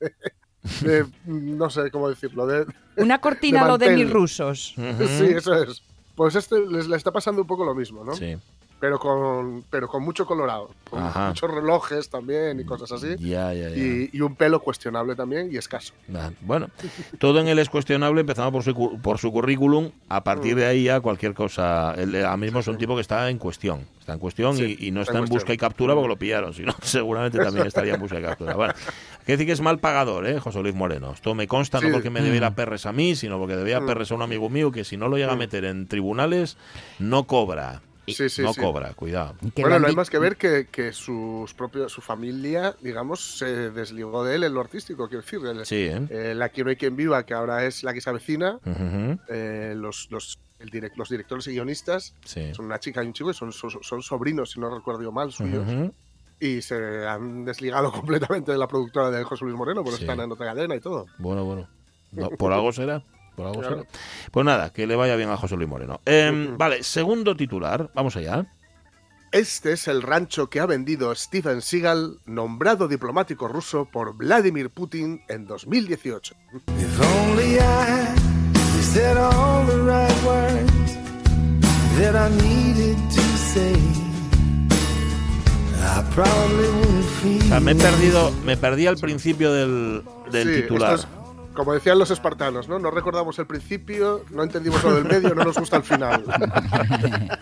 [0.81, 2.65] de, no sé cómo decirlo, de,
[2.97, 4.73] una cortina lo de mis rusos.
[4.75, 5.83] Sí, eso es.
[6.15, 8.13] Pues este les le está pasando un poco lo mismo, ¿no?
[8.13, 8.37] Sí
[8.79, 10.69] pero con, pero con mucho colorado.
[10.89, 13.15] Con muchos relojes también y cosas así.
[13.19, 15.93] Y, un pelo cuestionable también y escaso.
[16.41, 16.69] Bueno,
[17.19, 19.91] todo en él es cuestionable, empezando por su, por su currículum.
[20.07, 21.93] A partir de ahí ya cualquier cosa.
[21.97, 23.85] Él ahora mismo es un tipo que está en cuestión.
[23.99, 26.53] Está en cuestión y, no está en, busca y captura porque lo pillaron.
[26.53, 28.55] Si no, seguramente también estaría en busca y captura.
[28.55, 31.11] Bueno, hay que decir que es mal pagador, ¿eh, José Luis Moreno?
[31.11, 32.55] Esto me consta no porque me debiera mm.
[32.55, 33.85] perres a mí, sino porque debía mm.
[33.85, 35.39] perres a un amigo mío que si no lo llega a mm.
[35.39, 36.57] meter en tribunales,
[36.97, 37.81] no cobra
[38.39, 39.35] no cobra, cuidado.
[39.55, 44.23] Bueno, no hay más que ver que, que sus propios, su familia, digamos, se desligó
[44.23, 45.65] de él en lo artístico, quiero decir.
[45.65, 46.07] sí, ¿eh?
[46.09, 48.59] eh la Quiero y quien viva, que ahora es la que se avecina,
[49.29, 52.13] eh, los, los, el los directores y guionistas
[52.53, 55.65] son una chica y un chico, y son, son, sobrinos, si no recuerdo mal, suyos.
[56.39, 60.31] Y se han desligado completamente de la productora de José Luis Moreno, porque están en
[60.31, 61.05] otra cadena y todo.
[61.17, 61.67] Bueno, bueno.
[62.37, 63.03] por algo será.
[64.31, 66.01] Pues nada, que le vaya bien a José Luis Moreno.
[66.05, 68.45] Em, vale, segundo titular, vamos allá.
[69.31, 75.21] Este es el rancho que ha vendido Steven Seagal, nombrado diplomático ruso por Vladimir Putin
[75.27, 76.35] en 2018.
[87.61, 90.99] me he perdido, me perdí al principio del, titular
[91.53, 92.79] como decían los espartanos, ¿no?
[92.79, 96.23] No recordamos el principio, no entendimos lo del medio, no nos gusta el final.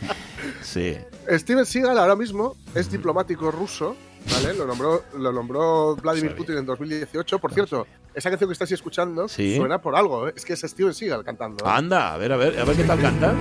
[0.62, 0.98] Sí.
[1.30, 3.96] Steven Seagal ahora mismo es diplomático ruso,
[4.34, 4.54] ¿vale?
[4.54, 7.40] Lo nombró, lo nombró Vladimir Putin en 2018.
[7.40, 10.34] Por cierto, esa canción que estáis escuchando suena por algo, ¿eh?
[10.36, 11.64] Es que es Steven Seagal cantando.
[11.66, 11.70] ¿eh?
[11.72, 13.34] Anda, a ver, a ver, a ver qué tal canta.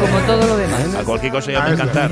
[0.00, 0.94] Como todo lo demás.
[0.94, 2.10] A cualquier cosa ya me encantar.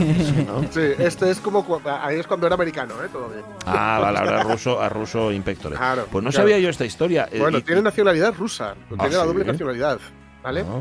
[0.70, 3.08] Sí, este es como ahí es cuando era americano, ¿eh?
[3.12, 3.42] Todo bien.
[3.64, 5.76] Ah, vale, ahora ruso, a ruso impectore.
[6.10, 7.28] pues no sabía yo esta historia.
[7.30, 9.98] Eh, bueno, tiene nacionalidad rusa, tiene ah, la doble nacionalidad,
[10.42, 10.64] ¿vale?
[10.68, 10.80] Ah.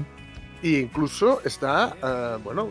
[0.62, 2.70] Y incluso está, uh, bueno,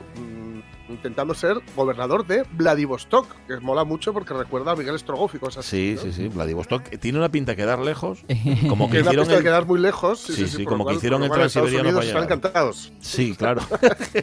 [0.89, 5.67] intentando ser gobernador de Vladivostok, que mola mucho porque recuerda a Miguel Strogoff y cosas
[5.67, 5.97] así.
[5.97, 6.29] Sí, sí, sí.
[6.29, 8.25] Vladivostok tiene una pinta de quedar lejos.
[8.69, 9.29] Como que hicieron.
[9.29, 10.21] de quedar muy lejos.
[10.21, 12.93] Sí, sí, como que hicieron el transiberiano para Están encantados.
[13.01, 13.63] Sí, claro.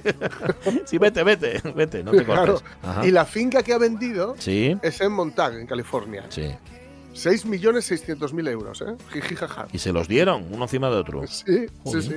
[0.85, 2.63] sí, vete, vete, vete, no te cortes.
[3.03, 4.77] Y la finca que ha vendido ¿Sí?
[4.81, 6.25] es en Montague, en California.
[6.29, 6.51] Sí.
[7.13, 8.95] 6.600.000 euros, ¿eh?
[9.11, 9.67] Jijijaja.
[9.73, 11.25] Y se los dieron, uno encima de otro.
[11.27, 12.15] Sí, sí, sí.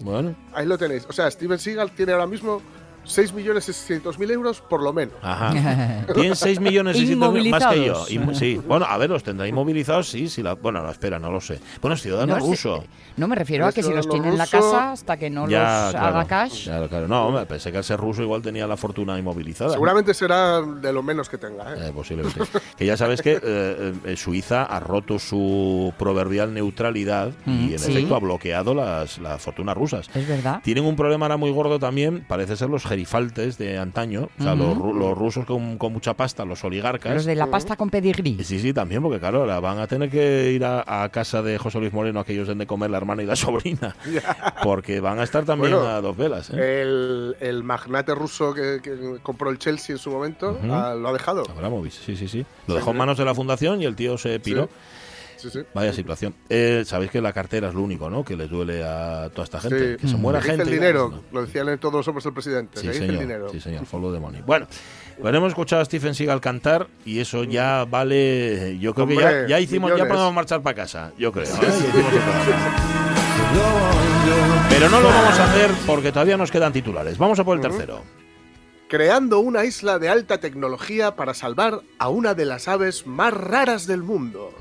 [0.00, 0.34] Bueno.
[0.52, 1.06] Ahí lo tenéis.
[1.08, 2.60] O sea, Steven Seagal tiene ahora mismo
[3.06, 5.14] 6.600.000 euros por lo menos.
[5.22, 5.50] Ajá.
[6.14, 8.34] Tienen 6.600.000 más que yo.
[8.34, 8.60] sí.
[8.66, 10.28] Bueno, a ver, los tendrá inmovilizados, sí.
[10.28, 11.60] sí la, bueno, no, espera, no lo sé.
[11.80, 12.84] Bueno, es ciudadano ruso.
[13.16, 15.54] no me refiero a que si los tiene en la casa hasta que no los
[15.54, 16.64] haga cash.
[16.64, 17.08] Claro, claro.
[17.08, 19.72] No, hombre, pensé que al ser ruso igual tenía la fortuna inmovilizada.
[19.72, 21.74] Seguramente será de lo menos que tenga.
[21.74, 21.88] ¿eh?
[21.88, 22.40] eh posiblemente.
[22.76, 28.20] que ya sabes que eh, Suiza ha roto su proverbial neutralidad y en efecto ha
[28.20, 30.10] bloqueado las, las fortunas rusas.
[30.14, 30.60] Es verdad.
[30.62, 34.54] Tienen un problema ahora muy gordo también, parece ser los gerifaltes de antaño, o sea,
[34.54, 34.78] los,
[35.18, 37.12] rusos con, mucha pasta, los oligarcas.
[37.12, 38.42] Los de la pasta con pedigrí.
[38.42, 41.92] Sí, sí, también, porque claro, van a tener que ir a, casa de José Luis
[41.92, 43.94] Moreno, aquellos de comer la hermana y la sobrina,
[44.62, 46.50] porque van a estar también a dos velas.
[46.54, 47.34] ¿eh?
[47.40, 48.80] El, magnate ruso que,
[49.22, 51.44] compró el Chelsea en su momento ah, lo ha dejado.
[51.90, 52.46] sí, sí, sí.
[52.66, 54.70] Lo dejó en manos de la fundación y el tío se piró.
[55.74, 56.34] Vaya situación.
[56.48, 58.24] Eh, Sabéis que la cartera es lo único, ¿no?
[58.24, 59.96] Que les duele a toda esta gente.
[59.96, 60.62] Que se muera gente.
[60.62, 61.22] el dinero.
[61.32, 62.80] Lo decían todos los hombres del presidente.
[62.80, 63.14] Sí, señor.
[63.14, 63.48] El dinero.
[63.50, 63.86] Sí, señor.
[63.86, 64.42] Follow the money.
[64.46, 64.66] Bueno,
[65.20, 68.78] pues hemos escuchado a Stephen Seagal cantar y eso ya vale.
[68.78, 71.12] Yo creo que ya, ya hicimos, ya podemos marchar para casa.
[71.18, 71.46] Yo creo.
[71.46, 71.58] ¿eh?
[74.68, 77.16] Pero no lo vamos a hacer porque todavía nos quedan titulares.
[77.18, 78.02] Vamos a por el tercero
[78.88, 83.86] creando una isla de alta tecnología para salvar a una de las aves más raras
[83.86, 84.54] del mundo.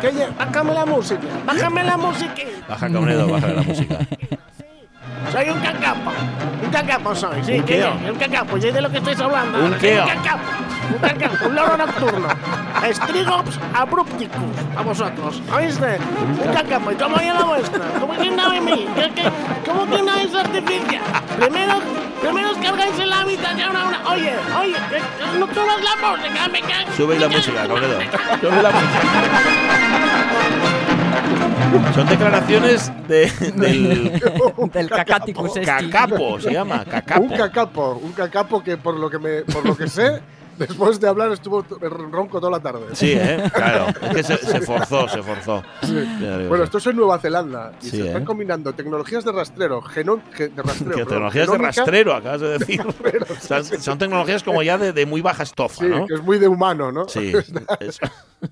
[0.00, 2.42] Que bájame la música, bájame la música.
[2.68, 3.98] Baja Caunedo, baja la música.
[5.32, 6.10] Soy un cacapo,
[6.62, 7.84] un cacapo soy, sí, ¿Un ¿qué?
[8.08, 9.58] Un cacapo, ¿sí de lo que estoy hablando?
[9.58, 10.00] ¿Un qué?
[10.00, 10.42] Un cacapo.
[11.46, 12.28] Un, loro nocturno.
[12.90, 14.56] Strigops abrupticus.
[14.76, 15.42] A vosotros.
[15.54, 15.98] ¿Oíste?
[16.44, 16.92] Un cacapo.
[16.92, 17.84] ¿Y cómo la vuestra?
[18.00, 18.86] ¿Cómo que no en mí?
[19.66, 21.02] ¿Cómo que no es artificial?
[21.38, 21.74] Primero,
[22.22, 24.08] primero cargáis el hábitat y ahora una...
[24.08, 24.76] Oye, oye,
[25.38, 26.92] no subas la música, me cago.
[26.96, 28.02] Sube la música, Corredor.
[28.40, 29.00] Sube la música.
[31.94, 34.12] Son declaraciones de, del,
[34.72, 35.52] del cacaticus.
[35.64, 37.22] Cacapo, se llama, cacapo.
[37.22, 40.20] Un cacapo, un cacapo que por lo que me, por lo que sé
[40.58, 42.86] Después de hablar estuvo ronco toda la tarde.
[42.94, 43.50] Sí, ¿eh?
[43.52, 43.86] claro.
[44.08, 45.62] Es que se, forzó, se forzó.
[46.48, 47.72] Bueno, esto es en Nueva Zelanda.
[47.82, 48.24] Y se están ¿eh?
[48.24, 50.96] combinando tecnologías de rastreo, genón, de rastreo.
[51.06, 52.82] tecnologías de rastrero, acabas de decir.
[53.80, 56.06] son, tecnologías como ya de, muy baja estofa, sí, ¿no?
[56.06, 57.08] que es muy de humano, ¿no?
[57.08, 57.32] Sí.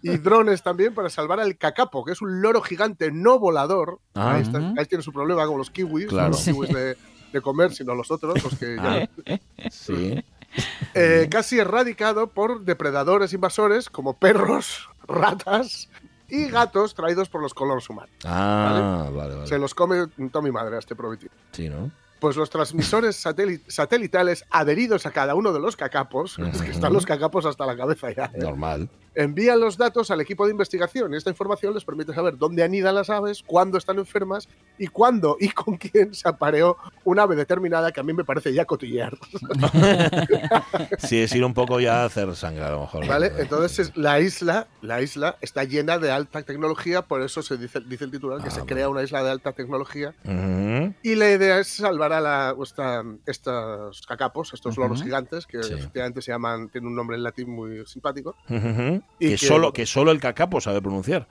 [0.02, 3.98] y drones también para salvar al cacapo, que es un loro gigante no volador.
[4.14, 6.12] Ah, ahí, está, ahí, tiene su problema, como los kiwis.
[6.12, 6.96] Los kiwis de,
[7.32, 9.08] de comer, sino los otros, los que ya...
[9.26, 10.22] Ah, sí.
[10.94, 15.90] Eh, casi erradicado por depredadores invasores como perros, ratas
[16.28, 18.14] y gatos traídos por los colonos humanos.
[18.24, 19.46] Ah, vale, vale.
[19.46, 21.32] Se los come mi madre a este prometido.
[21.52, 21.90] Sí, ¿no?
[22.18, 23.16] pues los transmisores
[23.68, 27.76] satelitales adheridos a cada uno de los cacapos, es que están los cacapos hasta la
[27.76, 28.26] cabeza ya.
[28.34, 28.38] ¿eh?
[28.38, 28.88] Normal.
[29.16, 30.76] Envían los datos al equipo de investigación
[31.14, 34.48] esta información les permite saber dónde anidan las aves, cuándo están enfermas
[34.78, 38.52] y cuándo y con quién se apareó una ave determinada que a mí me parece
[38.52, 39.16] ya cotillear.
[40.98, 43.06] sí, es ir un poco ya a hacer sangre a lo mejor.
[43.06, 47.80] Vale, entonces la isla, la isla está llena de alta tecnología, por eso se dice,
[47.80, 50.14] dice el titular que ah, se crea una isla de alta tecnología.
[51.02, 52.54] Y la idea es salvar a la,
[53.26, 57.84] estos cacapos, estos loros gigantes, que efectivamente se llaman, tienen un nombre en latín muy
[57.86, 58.36] simpático.
[58.48, 61.26] y que, solo, que solo el cacapo sabe pronunciar.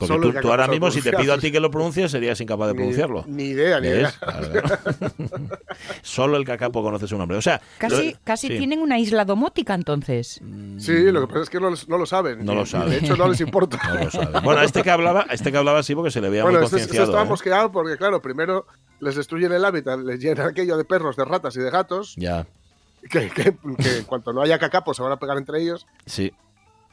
[0.00, 2.74] Porque tú, ahora mismo, si te pido a ti que lo pronuncies, serías incapaz de
[2.74, 3.24] pronunciarlo.
[3.26, 4.10] Ni idea, ni idea.
[6.02, 7.36] Solo el cacapo conoce su nombre.
[7.36, 10.40] O sea, casi, casi tienen una isla domótica entonces.
[10.78, 12.46] Sí, lo que pasa es que no, lo saben.
[12.46, 12.90] No lo saben.
[12.90, 13.78] De hecho, no les importa.
[13.90, 14.42] No lo saben.
[14.42, 16.88] Bueno, este que hablaba, este que hablaba sí porque se le veía muy concienciado.
[16.88, 17.28] Bueno, este, estaba ¿eh?
[17.28, 18.66] mosqueado porque, claro, primero
[19.00, 22.14] les destruyen el hábitat, les llenan aquello de perros, de ratas y de gatos.
[22.16, 22.46] Ya.
[23.10, 25.86] Que, que, que en cuanto no haya cacapo se van a pegar entre ellos.
[26.06, 26.32] Sí.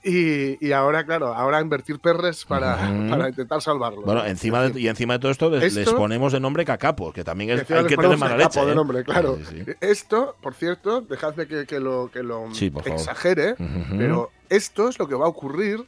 [0.04, 2.78] Y, ahora, claro, ahora invertir perres para,
[3.10, 4.04] para intentar salvarlo.
[4.04, 7.50] Bueno, encima de, y encima de todo esto, les, ponemos de nombre cacapo, que también
[7.52, 8.64] es, hay que tener mala leche.
[8.64, 8.76] de ¿eh?
[8.76, 9.38] nombre, claro.
[9.82, 12.48] Esto, por cierto, dejadme que, que lo, que lo
[12.86, 13.56] exagere,
[13.98, 15.86] pero esto es lo que va a ocurrir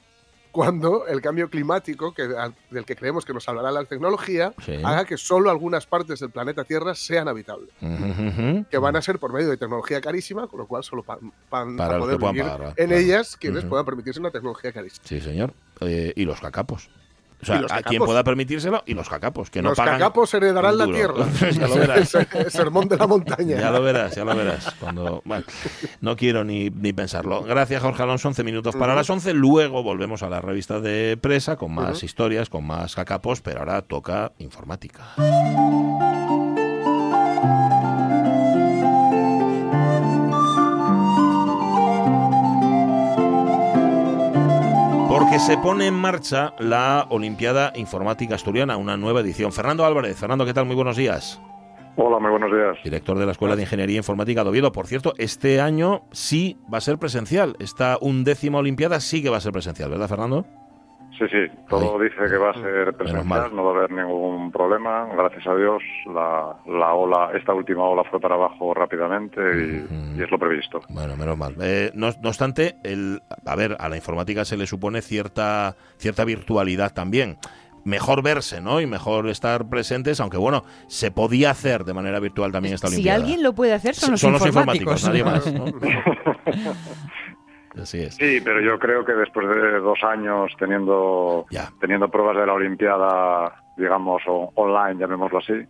[0.60, 2.28] cuando el cambio climático, que,
[2.70, 4.54] del que creemos que nos hablará la tecnología,
[4.84, 7.70] haga que solo algunas partes del planeta Tierra sean habitables.
[8.70, 11.06] Que van a ser por medio de tecnología carísima, con lo cual solo
[11.50, 12.46] van a poder vivir
[12.76, 15.06] en ellas quienes puedan permitirse una tecnología carísima.
[15.08, 15.54] Sí, señor.
[15.80, 16.90] Eh, y los cacapos.
[17.42, 19.94] O sea, a quien pueda permitírselo y los cacapos, que no los pagan.
[19.94, 21.26] Los cacapos heredarán la tierra.
[21.52, 22.16] ya lo verás.
[22.16, 23.60] El sermón de la montaña.
[23.60, 24.76] Ya lo verás, ya lo verás.
[24.80, 25.46] Cuando, bueno,
[26.02, 27.44] no quiero ni, ni, pensarlo.
[27.44, 28.28] Gracias, Jorge Alonso.
[28.28, 29.34] 11 minutos para las 11.
[29.34, 33.82] Luego volvemos a la revista de presa con más historias, con más cacapos, pero ahora
[33.82, 35.16] toca informática.
[45.40, 49.54] Se pone en marcha la Olimpiada Informática Asturiana, una nueva edición.
[49.54, 50.66] Fernando Álvarez, Fernando, ¿qué tal?
[50.66, 51.42] Muy buenos días.
[51.96, 52.78] Hola, muy buenos días.
[52.84, 54.72] Director de la Escuela de Ingeniería Informática de Oviedo.
[54.72, 57.56] Por cierto, este año sí va a ser presencial.
[57.60, 60.46] Esta undécima Olimpiada sí que va a ser presencial, ¿verdad, Fernando?
[61.20, 65.06] Sí, sí, todo dice que va a ser presencial, no va a haber ningún problema.
[65.14, 70.32] Gracias a Dios, la, la ola, esta última ola fue para abajo rápidamente y, es
[70.32, 70.80] lo previsto.
[70.88, 71.56] Bueno, menos mal.
[71.62, 76.94] Eh, no, obstante, el, a ver, a la informática se le supone cierta, cierta virtualidad
[76.94, 77.38] también
[77.84, 78.82] mejor verse, ¿no?
[78.82, 83.18] Y mejor estar presentes, aunque bueno, se podía hacer de manera virtual también esta Olimpiada.
[83.18, 85.04] Si alguien lo puede hacer, son los informáticos.
[85.06, 85.44] nadie más.
[88.12, 91.46] Sí, pero yo creo que después de dos años teniendo,
[91.80, 95.66] teniendo pruebas de la Olimpiada, digamos, online, llamémoslo así,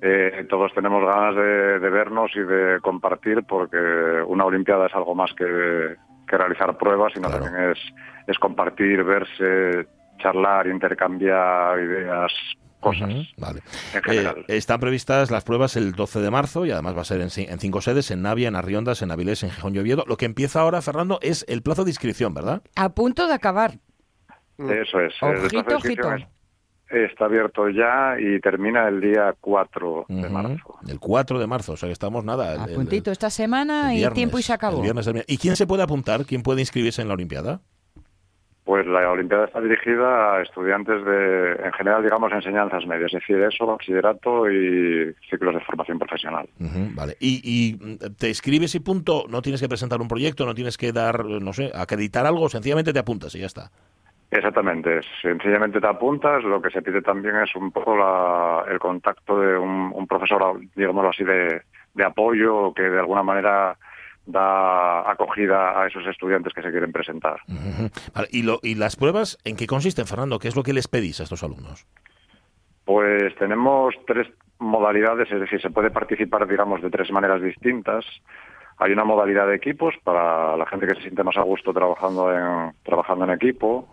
[0.00, 3.78] eh, todos tenemos ganas de, vernos y de compartir porque
[4.26, 7.78] una Olimpiada es algo más que, realizar pruebas, sino también es,
[8.26, 9.86] es compartir, verse,
[10.18, 12.32] charlar, intercambiar ideas,
[13.36, 13.60] vale.
[14.10, 17.30] Eh, están previstas las pruebas el 12 de marzo y además va a ser en,
[17.30, 20.04] cinco sedes, en Navia, en Arriondas, en Avilés, en Gijón y Oviedo.
[20.06, 22.62] Lo que empieza ahora, Fernando, es el plazo de inscripción, ¿verdad?
[22.74, 23.78] A punto de acabar.
[24.58, 25.14] Eso es.
[25.22, 26.08] Ojito, ojito.
[26.88, 30.78] Está abierto ya y termina el día 4 de marzo.
[30.86, 32.62] El 4 de marzo, o sea que estamos nada.
[32.62, 34.82] A puntito esta semana y tiempo y se acabó.
[35.26, 36.24] ¿Y quién se puede apuntar?
[36.24, 37.60] ¿Quién puede inscribirse en la Olimpiada?
[38.66, 43.40] Pues la Olimpiada está dirigida a estudiantes de, en general, digamos, enseñanzas medias, es decir,
[43.40, 46.48] eso, bachillerato y ciclos de formación profesional.
[46.58, 47.16] vale.
[47.20, 47.76] Y,
[48.18, 51.52] te escribes y punto, no tienes que presentar un proyecto, no tienes que dar, no
[51.52, 53.70] sé, acreditar algo, sencillamente te apuntas y ya está.
[54.32, 57.94] Exactamente, sencillamente te apuntas, lo que se pide también es un poco
[58.66, 61.62] el contacto de un, profesor, digámoslo así, de,
[61.94, 63.78] de apoyo que de alguna manera
[64.26, 67.38] da acogida a esos estudiantes que se quieren presentar.
[68.30, 70.38] ¿Y, lo, ¿Y las pruebas en qué consisten, Fernando?
[70.38, 71.86] ¿Qué es lo que les pedís a estos alumnos?
[72.84, 78.04] Pues tenemos tres modalidades, es decir, se puede participar, digamos, de tres maneras distintas.
[78.78, 82.30] Hay una modalidad de equipos para la gente que se siente más a gusto trabajando
[82.30, 83.88] en, trabajando en equipo,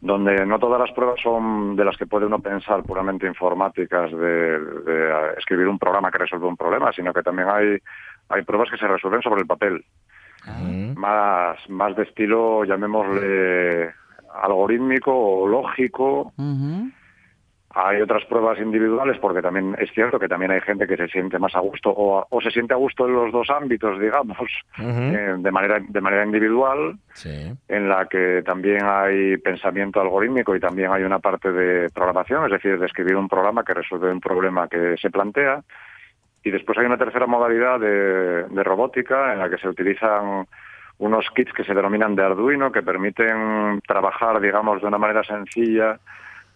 [0.00, 4.60] donde no todas las pruebas son de las que puede uno pensar puramente informáticas, de,
[4.60, 7.78] de escribir un programa que resuelve un problema, sino que también hay
[8.28, 9.84] hay pruebas que se resuelven sobre el papel.
[10.46, 10.60] Ah.
[10.96, 13.92] Más, más de estilo, llamémosle
[14.42, 16.32] algorítmico o lógico.
[17.70, 21.38] Hay otras pruebas individuales porque también es cierto que también hay gente que se siente
[21.38, 24.38] más a gusto o, se siente a gusto en los dos ámbitos, digamos,
[24.78, 30.90] eh, de manera de manera individual, en la que también hay pensamiento algorítmico y también
[30.90, 34.66] hay una parte de programación, es decir, de escribir un programa que resuelve un problema
[34.66, 35.62] que se plantea.
[36.48, 40.46] Y después hay una tercera modalidad de, robótica en la que se utilizan
[40.96, 46.00] unos kits que se denominan de Arduino que permiten trabajar, digamos, de una manera sencilla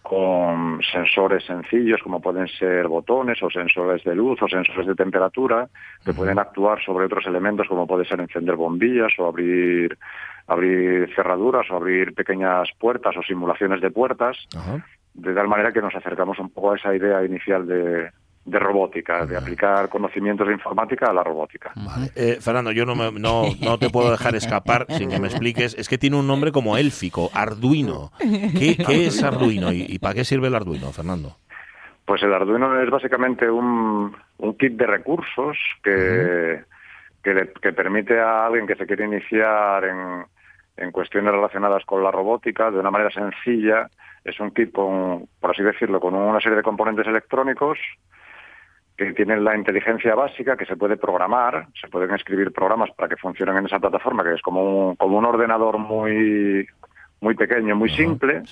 [0.00, 5.68] con sensores sencillos como pueden ser botones o sensores de luz o sensores de temperatura
[6.02, 9.98] que pueden actuar sobre otros elementos como puede ser encender bombillas o abrir
[10.46, 14.38] abrir cerraduras o abrir pequeñas puertas o simulaciones de puertas.
[15.12, 18.10] De tal manera que nos acercamos un poco a esa idea inicial de,
[18.44, 21.72] de robótica, de aplicar conocimientos de informática a la robótica.
[22.16, 25.74] Eh, Fernando, yo no, no, no, te puedo dejar escapar sin que me expliques.
[25.78, 28.10] Es que tiene un nombre como élfico, Arduino.
[28.18, 28.76] ¿Qué,
[29.06, 31.36] es Arduino y, para qué sirve el Arduino, Fernando?
[32.04, 36.64] Pues el Arduino es básicamente un, un kit de recursos que,
[37.22, 40.24] que, permite a alguien que se quiere iniciar en,
[40.78, 43.88] en cuestiones relacionadas con la robótica de una manera sencilla.
[44.24, 47.78] Es un kit con, por así decirlo, con una serie de componentes electrónicos
[49.06, 53.16] que tienen la inteligencia básica, que se puede programar, se pueden escribir programas para que
[53.16, 56.66] funcionen en esa plataforma, que es como un, como un ordenador muy,
[57.20, 58.42] muy pequeño, muy simple,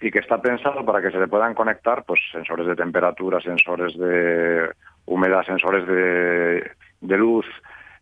[0.00, 3.96] y que está pensado para que se le puedan conectar pues sensores de temperatura, sensores
[3.96, 4.70] de
[5.06, 7.46] humedad, sensores de, de luz,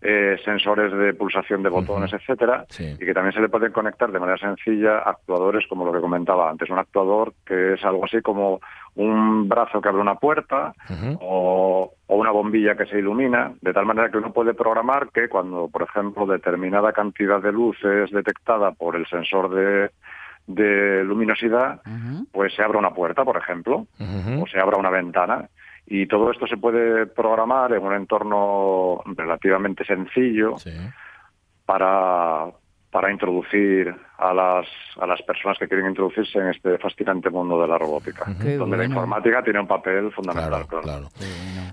[0.03, 4.19] eh, sensores de pulsación de botones, etcétera, y que también se le pueden conectar de
[4.19, 8.61] manera sencilla actuadores como lo que comentaba antes, un actuador que es algo así como
[9.01, 10.75] un brazo que abre una puerta
[11.21, 15.69] o, una bombilla que se ilumina, de tal manera que uno puede programar que cuando,
[15.69, 19.91] por ejemplo, determinada cantidad de luz es detectada por el sensor de,
[20.47, 21.81] de luminosidad,
[22.31, 25.49] pues se abra una puerta, por ejemplo, o se abra una ventana.
[25.87, 30.57] Y todo esto se puede programar en un entorno relativamente sencillo
[31.65, 32.47] para,
[32.91, 34.67] para introducir a las,
[35.01, 38.25] a las personas que quieren introducirse en este fascinante mundo de la robótica,
[38.59, 40.67] donde la informática tiene un papel fundamental.
[40.67, 41.09] Claro,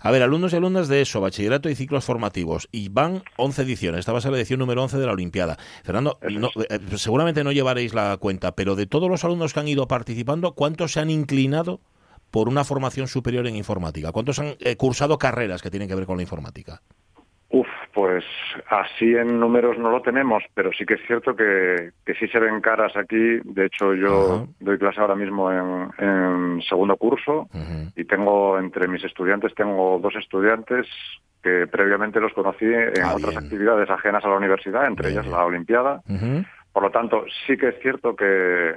[0.01, 3.99] A ver, alumnos y alumnas de eso, bachillerato y ciclos formativos, y van 11 ediciones,
[4.01, 5.57] esta va a ser la edición número 11 de la Olimpiada.
[5.83, 9.87] Fernando, eh, seguramente no llevaréis la cuenta, pero de todos los alumnos que han ido
[9.87, 11.81] participando, ¿cuántos se han inclinado
[12.29, 14.11] por una formación superior en informática?
[14.11, 16.81] ¿Cuántos han eh, cursado carreras que tienen que ver con la informática?
[17.97, 18.23] Pues
[18.69, 22.37] así en números no lo tenemos, pero sí que es cierto que, que sí se
[22.37, 23.39] ven caras aquí.
[23.43, 27.49] De hecho, yo doy clase ahora mismo en, segundo curso
[27.95, 30.85] y tengo entre mis estudiantes, tengo dos estudiantes
[31.41, 35.43] que previamente los conocí en ah, otras actividades ajenas a la universidad, entre ellas la
[35.43, 36.03] Olimpiada.
[36.71, 38.75] Por lo tanto, sí que es cierto que,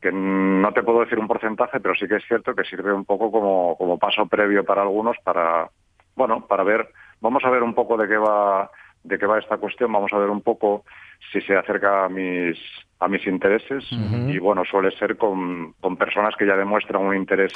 [0.00, 3.06] que no te puedo decir un porcentaje, pero sí que es cierto que sirve un
[3.06, 5.68] poco como, como paso previo para algunos para,
[6.14, 6.88] bueno, para ver,
[7.22, 8.70] vamos a ver un poco de qué va,
[9.04, 10.84] de qué va esta cuestión, vamos a ver un poco
[11.32, 12.58] si se acerca a mis,
[12.98, 13.84] a mis intereses
[14.28, 17.52] y bueno, suele ser con, con, personas que ya demuestran un interés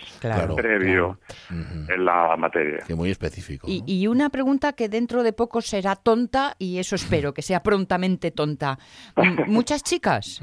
[0.55, 1.19] previo
[1.51, 2.85] en la materia.
[2.87, 3.67] Que muy específico.
[3.69, 7.63] Y, y, una pregunta que dentro de poco será tonta y eso espero, que sea
[7.63, 8.79] prontamente tonta.
[9.47, 10.41] ¿Muchas chicas?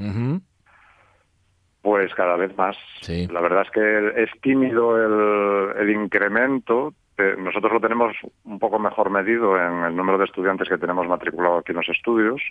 [1.80, 2.76] Pues cada vez más.
[3.08, 6.94] La verdad es que es tímido el, el incremento.
[7.16, 11.58] Nosotros lo tenemos un poco mejor medido en el número de estudiantes que tenemos matriculado
[11.58, 12.42] aquí en los estudios.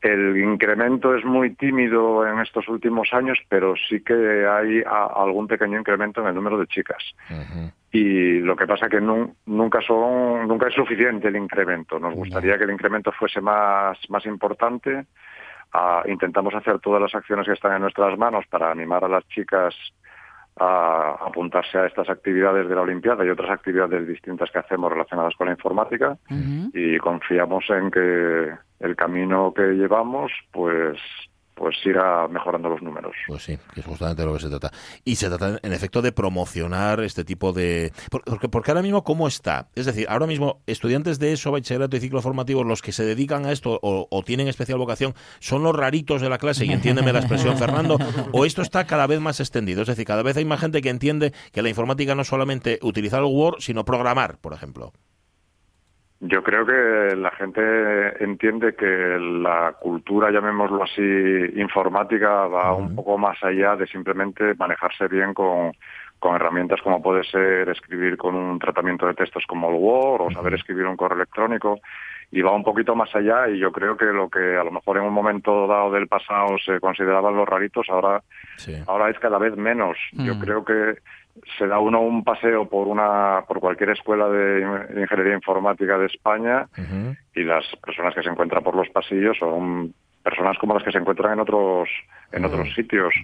[0.00, 5.78] El incremento es muy tímido en estos últimos años, pero sí que hay algún pequeño
[5.78, 7.02] incremento en el número de chicas.
[7.92, 11.98] Y lo que pasa que nunca son, nunca es suficiente el incremento.
[11.98, 15.06] Nos gustaría que el incremento fuese más, más importante
[16.06, 19.74] intentamos hacer todas las acciones que están en nuestras manos para animar a las chicas
[20.58, 25.34] a apuntarse a estas actividades de la Olimpiada y otras actividades distintas que hacemos relacionadas
[25.36, 26.16] con la informática.
[26.72, 30.98] Y confiamos en que el camino que llevamos pues
[31.56, 33.16] pues irá mejorando los números.
[33.26, 34.70] Pues sí, que es justamente lo que se trata.
[35.04, 37.92] Y se trata, en efecto, de promocionar este tipo de...
[38.10, 39.68] Porque, porque ahora mismo, ¿cómo está?
[39.74, 43.46] Es decir, ahora mismo, estudiantes de eso, bachillerato y ciclos formativos, los que se dedican
[43.46, 46.66] a esto o, tienen especial vocación, ¿son los raritos de la clase?
[46.66, 47.96] Y entiéndeme la expresión, Fernando,
[48.32, 49.80] ¿o esto está cada vez más extendido?
[49.80, 52.78] Es decir, cada vez hay más gente que entiende que la informática no es solamente
[52.82, 54.92] utilizar el Word, sino programar, por ejemplo.
[56.20, 61.02] Yo creo que la gente entiende que la cultura, llamémoslo así,
[61.56, 65.72] informática va un poco más allá de simplemente manejarse bien con,
[66.22, 70.54] herramientas como puede ser escribir con un tratamiento de textos como el Word o saber
[70.54, 71.78] escribir un correo electrónico
[72.30, 74.96] y va un poquito más allá y yo creo que lo que a lo mejor
[74.96, 78.22] en un momento dado del pasado se consideraban los raritos ahora
[78.86, 79.96] ahora es cada vez menos.
[80.12, 80.40] Yo mm.
[80.40, 80.96] creo que
[81.58, 84.62] se da uno un paseo por una por cualquier escuela de
[84.96, 86.66] ingeniería informática de España
[87.34, 90.98] y las personas que se encuentran por los pasillos son personas como las que se
[90.98, 91.88] encuentran en otros
[92.32, 93.14] en otros sitios.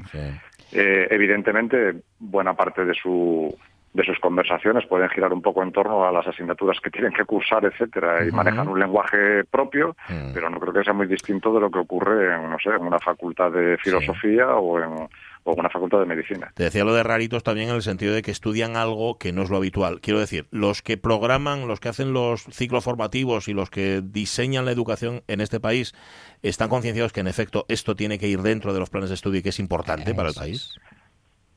[0.73, 3.55] Eh, evidentemente, buena parte de su
[3.95, 7.27] de sus conversaciones pueden girar un poco en torno a las asignaturas que tienen que
[7.27, 9.95] cursar, etcétera, y manejan un lenguaje propio,
[10.33, 12.87] pero no creo que sea muy distinto de lo que ocurre en, no sé, en
[12.87, 15.09] una facultad de filosofía o en
[15.45, 16.53] o una facultad de medicina.
[16.55, 19.43] Te decía lo de raritos también en el sentido de que estudian algo que no
[19.43, 20.01] es lo habitual.
[20.01, 24.65] Quiero decir, los que programan, los que hacen los ciclos formativos y los que diseñan
[24.65, 25.95] la educación en este país
[26.43, 29.41] están concienciados que en efecto esto tiene que ir dentro de los planes de estudio
[29.41, 30.79] y que es importante para el país.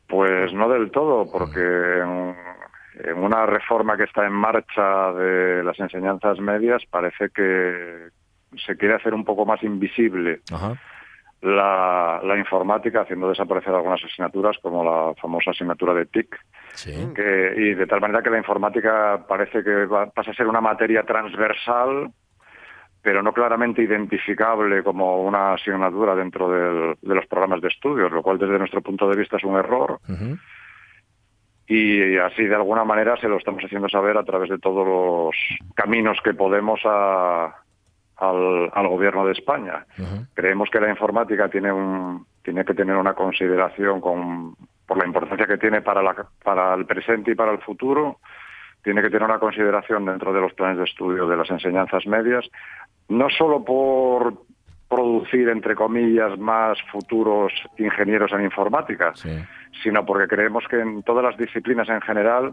[0.07, 2.35] Pues no del todo, porque en,
[3.03, 8.09] en una reforma que está en marcha de las enseñanzas medias parece que
[8.65, 10.41] se quiere hacer un poco más invisible.
[10.51, 10.75] Ajá
[11.45, 16.35] la, la, informática, haciendo desaparecer algunas asignaturas, como la famosa asignatura de TIC,
[17.13, 21.03] que, y de tal manera que la informática parece que pasa a ser una materia
[21.03, 22.11] transversal,
[23.01, 28.23] pero no claramente identificable como una asignatura dentro del, de los programas de estudios, lo
[28.23, 29.99] cual desde nuestro punto de vista es un error.
[31.67, 35.35] Y así de alguna manera se lo estamos haciendo saber a través de todos los
[35.75, 37.64] caminos que podemos a,
[38.17, 39.85] al, al gobierno de España.
[40.33, 44.55] Creemos que la informática tiene, un, tiene que tener una consideración con,
[44.85, 48.19] por la importancia que tiene para, la, para el presente y para el futuro,
[48.83, 52.45] tiene que tener una consideración dentro de los planes de estudio de las enseñanzas medias,
[53.09, 54.33] no solo por
[54.87, 59.13] producir, entre comillas, más futuros ingenieros en informática,
[59.83, 62.51] sino porque creemos que en todas las disciplinas en general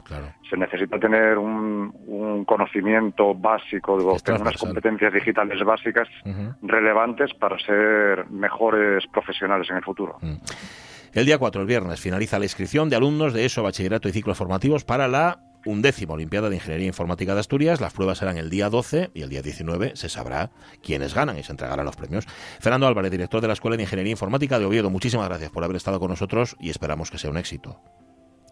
[0.49, 6.09] se necesita tener un, conocimiento básico, tener unas competencias digitales básicas
[6.63, 10.19] relevantes para ser mejores profesionales en el futuro.
[10.21, 10.37] Mm.
[11.15, 14.39] El día 4, el viernes, finaliza la inscripción de alumnos de ESO, bachillerato y ciclos
[14.39, 17.81] formativos para la undécima Olimpiada de Ingeniería Informática de Asturias.
[17.81, 20.51] Las pruebas serán el día 12 y el día 19 se sabrá
[20.83, 22.27] quiénes ganan y se entregarán los premios.
[22.61, 25.77] Fernando Álvarez, director de la Escuela de Ingeniería Informática de Oviedo, muchísimas gracias por haber
[25.77, 27.81] estado con nosotros y esperamos que sea un éxito.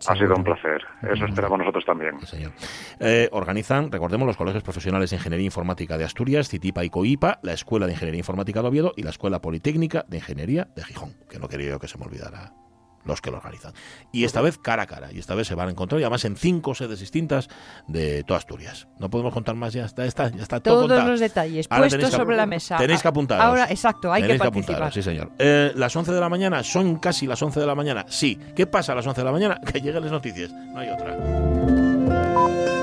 [0.08, 0.82] Ha sido un placer.
[1.02, 2.18] Eso esperamos nosotros también.
[2.22, 2.52] señor.
[3.00, 7.52] Eh, organizan, recordemos, los colegios profesionales de Ingeniería Informática de Asturias, CITIPA y COIPA, la
[7.52, 11.38] Escuela de Ingeniería Informática de Oviedo y la Escuela Politécnica de Ingeniería de Gijón, que
[11.38, 12.52] no quería yo que se me olvidara
[13.04, 13.72] los que lo organizan.
[14.12, 16.24] Y esta vez cara a cara, y esta vez se van a encontrar, y además
[16.24, 17.48] en cinco sedes distintas
[17.86, 18.88] de toda Asturias.
[18.98, 22.36] No podemos contar más, ya está, está, ya está todo Todos los detalles puestos sobre
[22.36, 22.76] la mesa.
[22.76, 23.40] Tenéis que apuntar.
[23.40, 24.92] Ahora, exacto, hay que participar.
[24.92, 25.32] sí, señor.
[25.38, 28.38] Eh, las 11 de la mañana, son casi las 11 de la mañana, sí.
[28.54, 29.60] ¿Qué pasa a las 11 de la mañana?
[29.70, 32.79] Que lleguen las noticias, no hay otra.